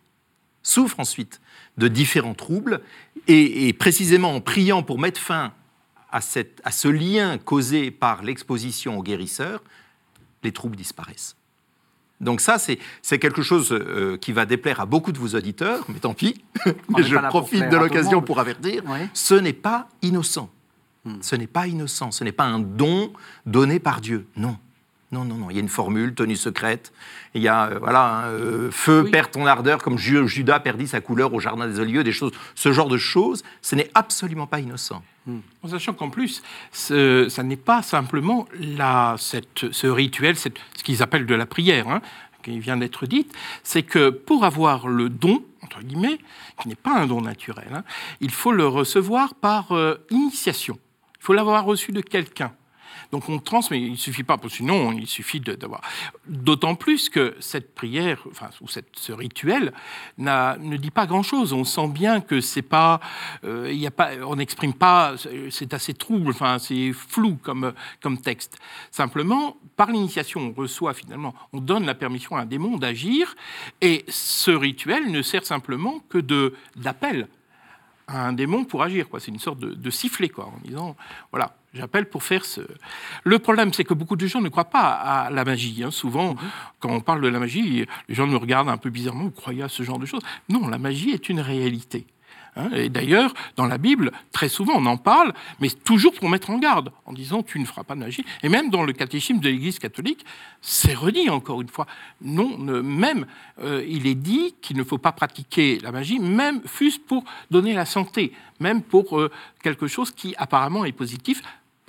[0.63, 1.41] souffrent ensuite
[1.77, 2.81] de différents troubles,
[3.27, 5.53] et, et précisément en priant pour mettre fin
[6.11, 9.63] à, cette- à ce lien causé par l'exposition au guérisseur,
[10.43, 11.35] les troubles disparaissent.
[12.21, 15.99] Donc ça, c'est quelque chose euh, qui va déplaire à beaucoup de vos auditeurs, mais
[15.99, 16.43] tant pis,
[16.97, 18.99] je profite de l'occasion pour avertir, Oui.
[19.13, 20.49] ce n'est pas innocent.
[21.21, 23.11] Ce n'est pas innocent, ce n'est pas un don
[23.47, 24.27] donné par Dieu.
[24.37, 24.55] Non.
[25.11, 25.49] Non, non, non.
[25.49, 26.93] Il y a une formule, tenue secrète.
[27.33, 29.11] Il y a, euh, voilà, hein, euh, feu, Oui.
[29.11, 32.31] perd ton ardeur, comme Ju- Judas perdit sa couleur au jardin des Oliviers, des choses,
[32.55, 33.43] ce genre de choses.
[33.61, 35.03] Ce n'est absolument pas innocent.
[35.63, 36.41] En sachant qu'en plus,
[36.71, 41.45] ce, ça n'est pas simplement la, cette, ce rituel, cette- ce qu'ils appellent de la
[41.45, 42.01] prière, hein,
[42.41, 43.31] qui vient d'être dite,
[43.63, 46.17] c'est que pour avoir le don, entre guillemets,
[46.59, 47.83] qui n'est pas un don naturel, hein,
[48.19, 50.79] il faut le recevoir par euh, initiation.
[51.19, 52.51] Il faut l'avoir reçu de quelqu'un.
[53.11, 55.81] Donc on transmet, il ne suffit pas, parce sinon il suffit d'avoir.
[56.27, 59.73] D'autant plus que cette prière, enfin, ou ce rituel,
[60.17, 61.53] ne dit pas grand-chose.
[61.53, 62.99] On sent bien que c'est pas,
[63.43, 65.15] euh, y a pas, on n'exprime pas,
[65.49, 68.57] c'est assez trouble, enfin c'est flou comme, comme texte.
[68.91, 73.35] Simplement, par l'initiation, on reçoit finalement, on donne la permission à un démon d'agir,
[73.81, 77.27] et ce rituel ne sert simplement que de d'appel
[78.07, 79.07] à un démon pour agir.
[79.19, 80.95] C'est une sorte de, de sifflet, quoi, en disant,
[81.31, 82.61] voilà, j'appelle pour faire ce...
[83.23, 85.83] Le problème, c'est que beaucoup de gens ne croient pas à la magie.
[85.83, 85.91] hein.
[85.91, 86.35] Souvent,
[86.79, 89.63] quand on parle de la magie, les gens nous regardent un peu bizarrement, vous croyez
[89.63, 92.05] à ce genre de choses Non, la magie est une réalité.
[92.57, 92.69] hein.
[92.75, 96.57] Et d'ailleurs, dans la Bible, très souvent, on en parle, mais toujours pour mettre en
[96.57, 98.25] garde, en disant tu ne feras pas de magie.
[98.43, 100.25] Et même dans le catéchisme de l'Église catholique,
[100.61, 101.87] c'est redit encore une fois.
[102.21, 103.25] Non, ne- même
[103.63, 107.73] euh, il est dit qu'il ne faut pas pratiquer la magie, même fût-ce pour donner
[107.73, 109.31] la santé, même pour euh,
[109.63, 111.41] quelque chose qui apparemment est positif,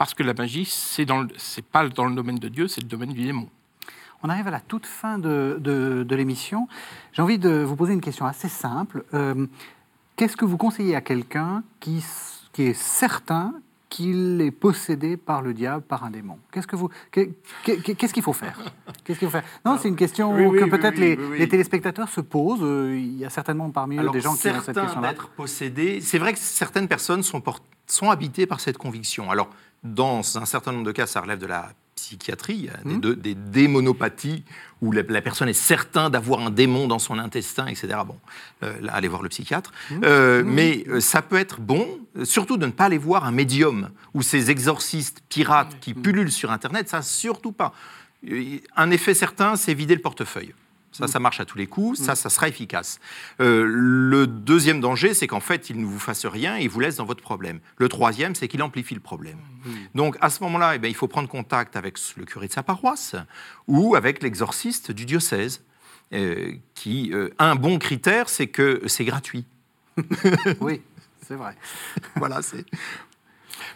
[0.03, 3.13] parce que la magie, c'est c'est pas dans le domaine de Dieu, c'est le domaine
[3.13, 3.49] du démon.
[4.25, 6.67] On arrive à la toute fin de, de- de l'émission.
[7.13, 9.05] J'ai envie de vous poser une question assez simple.
[9.15, 9.47] Euh,
[10.17, 12.03] Qu'est-ce que vous conseillez à quelqu'un qui,
[12.59, 13.55] est certain
[13.89, 16.37] qu'il est possédé par le diable, par un démon?
[16.51, 17.31] Qu'est-ce que vous, qu'est-
[17.63, 18.59] qu'est- qu'est-ce qu'il faut faire?
[19.05, 19.45] Qu'est-ce qu'il faut faire?
[19.65, 21.39] Non, c'est une question oui, oui, que oui, peut-être oui, les, oui, oui.
[21.39, 22.59] les téléspectateurs se posent.
[22.65, 25.11] Euh, Il y a certainement parmi eux Alors, des gens qui ont cette certains question-là.
[25.11, 26.01] d'être possédés.
[26.01, 27.41] C'est vrai que certaines personnes sont,
[27.87, 29.31] sont habitées par cette conviction.
[29.31, 29.49] Alors,
[29.83, 33.35] dans un certain nombre de cas, ça relève de la psychiatrie, a des, de- des
[33.35, 34.45] démonopathies
[34.81, 37.89] où la, la personne est certain d'avoir un démon dans son intestin, etc.
[38.07, 38.19] Bon,
[38.63, 39.73] euh, là, allez voir le psychiatre.
[39.91, 40.01] Mhm.
[40.05, 43.31] Euh, Mais euh, ça peut être bon, euh, surtout de ne pas aller voir un
[43.31, 47.73] médium ou ces exorcistes pirates qui pullulent sur Internet, ça surtout pas.
[48.77, 50.55] Un effet certain, c'est vider le portefeuille.
[50.93, 53.01] Ça, ça marche à tous les coups, ça, ça sera efficace.
[53.41, 56.81] Euh, le deuxième danger, c'est qu'en fait, il ne vous fasse rien et il vous
[56.81, 57.61] laisse dans votre problème.
[57.79, 59.39] Le troisième, c'est qu'il amplifie le problème.
[59.95, 62.63] Donc, à ce moment-là, eh bien, il faut prendre contact avec le curé de sa
[62.63, 63.17] paroisse
[63.67, 65.63] ou avec l'exorciste du diocèse.
[66.13, 69.47] euh, qui, euh, un bon critère, c'est que c'est gratuit.
[70.61, 70.83] Oui,
[71.27, 71.57] c'est vrai.
[72.17, 72.67] voilà, c'est.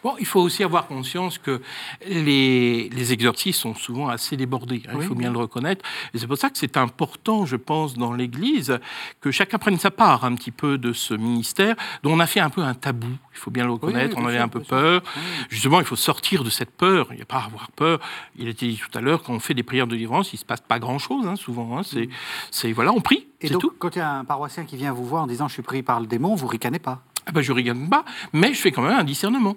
[0.07, 1.61] Bon, il faut aussi avoir conscience que
[2.07, 5.84] les, les exorcistes sont souvent assez débordés, hein, il faut bien le reconnaître.
[6.14, 8.78] Et c'est pour ça que c'est important, je pense, dans l'Église,
[9.20, 12.38] que chacun prenne sa part un petit peu de ce ministère, dont on a fait
[12.38, 15.02] un peu un tabou, il faut bien le reconnaître, oui, on avait un peu peur.
[15.48, 17.98] Justement, il faut sortir de cette peur, il n'y a pas à avoir peur.
[18.38, 20.36] Il a été dit tout à l'heure, quand on fait des prières de délivrance, il
[20.36, 21.76] ne se passe pas grand-chose, hein, souvent.
[21.76, 22.09] hein, c'est,
[22.52, 23.44] c'est, voilà, on prie, Mm.
[23.44, 23.72] Et c'est donc, tout.
[23.78, 25.82] quand il y a un paroissien qui vient vous voir en disant je suis pris
[25.82, 27.02] par le démon, vous ricanez pas?
[27.26, 29.57] Ah ben, je rigole pas, mais je fais quand même un discernement.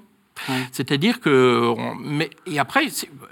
[0.72, 2.88] C'est-à-dire que, on- mais, et après,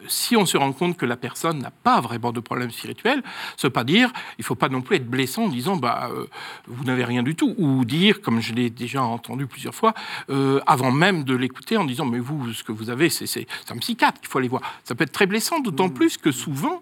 [0.08, 3.24] si on se rend compte que la personne n'a pas vraiment de problème spirituel,
[3.58, 6.26] ça veut pas dire, il faut pas non plus être blessant en disant, bah, euh,
[6.68, 9.94] vous n'avez rien du tout, ou dire, comme je l'ai déjà entendu plusieurs fois,
[10.30, 13.78] euh, avant même de l'écouter, en disant, mais vous, ce que vous avez, c'est un
[13.78, 14.62] psychiatre qu'il faut aller voir.
[14.84, 16.82] Ça peut être très blessant, d'autant plus que souvent,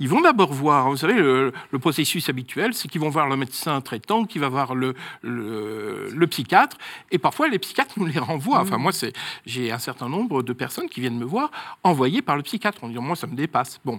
[0.00, 3.36] ils vont d'abord voir, vous savez, le, le processus habituel, c'est qu'ils vont voir le
[3.36, 6.76] médecin traitant, qui va voir le, le, le psychiatre,
[7.10, 8.60] et parfois les psychiatres nous les renvoient.
[8.60, 9.12] Enfin, moi, c'est-
[9.46, 11.50] j'ai un certain nombre de personnes qui viennent me voir
[11.82, 13.80] envoyées par le psychiatre, en disant, moi, ça me dépasse.
[13.84, 13.98] Bon.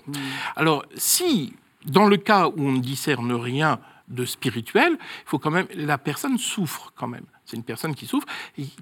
[0.55, 1.53] Alors, si,
[1.85, 3.79] dans le cas où on ne discerne rien
[4.09, 7.25] de spirituel, il faut quand même, la personne souffre quand même.
[7.45, 8.27] C'est une personne qui souffre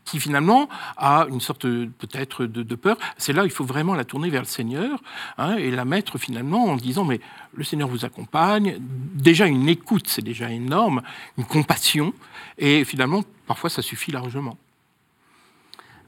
[0.04, 0.68] qui finalement
[0.98, 2.98] a une sorte peut-être de, de peur.
[3.18, 5.02] C'est là il faut vraiment la tourner vers le Seigneur
[5.38, 7.22] hein, et la mettre finalement en disant mais
[7.54, 8.78] le Seigneur vous accompagne.
[8.80, 11.02] Déjà une écoute, c'est déjà énorme,
[11.38, 12.14] une compassion
[12.58, 14.58] et finalement parfois ça suffit largement.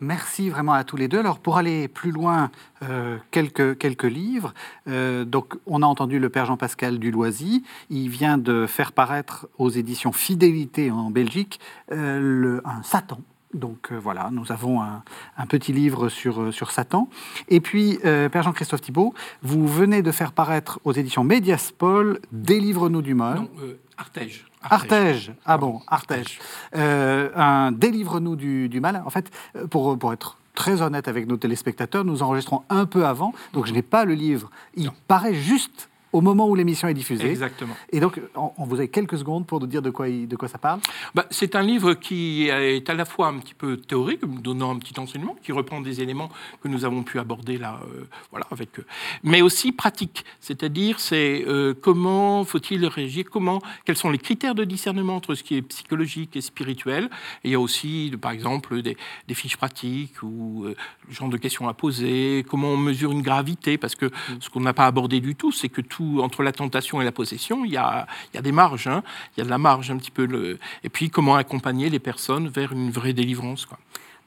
[0.02, 1.20] Merci vraiment à tous les deux.
[1.20, 2.52] Alors pour aller plus loin,
[2.84, 4.54] euh, quelques, livres.
[4.88, 7.64] Euh, donc on a entendu le père Jean-Pascal Duloisy.
[7.90, 11.60] Il vient de faire paraître aux éditions Fidélité en Belgique
[11.92, 13.20] euh, un Satan.
[13.54, 15.02] Donc euh, voilà, nous avons un,
[15.38, 17.10] un petit livre sur, euh, sur Satan.
[17.48, 23.02] Et puis, euh, Père Jean-Christophe Thibault, vous venez de faire paraître aux éditions Médiaspol Délivre-nous
[23.02, 23.38] du mal.
[23.40, 24.46] Non, euh, Artege.
[24.62, 26.38] Artege, ah bon, Artege.
[26.74, 29.02] Un délivre-nous du, du mal.
[29.06, 29.32] En fait,
[29.72, 33.74] pour, pour être très honnête avec nos téléspectateurs, nous enregistrons un peu avant, donc je
[33.74, 34.50] n'ai pas le livre.
[34.76, 34.94] Il Non.
[35.08, 37.30] paraît juste au moment où l'émission est diffusée.
[37.30, 37.76] Exactement.
[37.92, 40.36] Et donc, on, on vous avez quelques secondes pour nous dire de quoi, il- de
[40.36, 40.80] quoi ça parle.
[41.16, 44.80] Bah, c'est un livre qui est à la fois un petit peu théorique, donnant un
[44.80, 46.30] petit enseignement, qui reprend des éléments
[46.62, 48.86] que nous avons pu aborder là, euh, voilà, avec eux,
[49.24, 50.26] mais aussi pratique.
[50.40, 55.44] C'est-à-dire, c'est euh, comment faut-il réagir, comment, quels sont les critères de discernement entre ce
[55.44, 57.10] qui est psychologique et spirituel.
[57.44, 58.98] Et il y a aussi, par exemple, des,
[59.28, 60.76] des fiches pratiques ou euh,
[61.08, 64.62] le genre de questions à poser, comment on mesure une gravité, parce que ce qu'on
[64.62, 67.72] n'a pas abordé du tout, c'est que tout entre la tentation et la possession, il
[67.72, 69.04] y a, des marges, hein.
[69.36, 70.58] il y a de la marge un petit peu.
[70.84, 73.68] Et puis comment accompagner les personnes vers une vraie délivrance.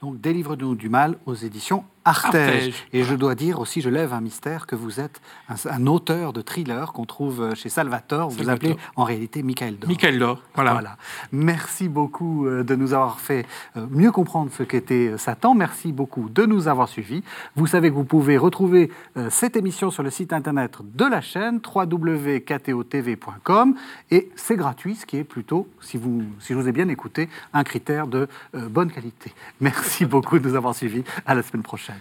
[0.00, 2.74] Donc, Délivre-nous du mal aux éditions Artege.
[2.92, 6.32] Et je dois dire aussi, je lève un mystère, que vous êtes un, un auteur
[6.32, 8.30] de thriller qu'on trouve chez Salvatore.
[8.30, 8.70] Vous vous Salvatore.
[8.72, 9.88] appelez en réalité Michael Dor.
[9.88, 10.72] Michael Dor, voilà.
[10.72, 10.96] Voilà.
[11.32, 13.46] Merci beaucoup euh, de nous avoir fait
[13.76, 15.54] euh, mieux comprendre ce qu'était euh, Satan.
[15.54, 17.22] Merci beaucoup de nous avoir suivis.
[17.56, 21.20] Vous savez que vous pouvez retrouver euh, cette émission sur le site internet de la
[21.20, 23.74] chaîne www.ktotv.com
[24.10, 27.28] et c'est gratuit, ce qui est plutôt, si, vous, si je vous ai bien écouté,
[27.52, 29.32] un critère de euh, bonne qualité.
[29.60, 31.04] Merci beaucoup de nous avoir suivis.
[31.26, 31.91] À la semaine prochaine.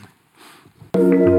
[0.93, 1.31] you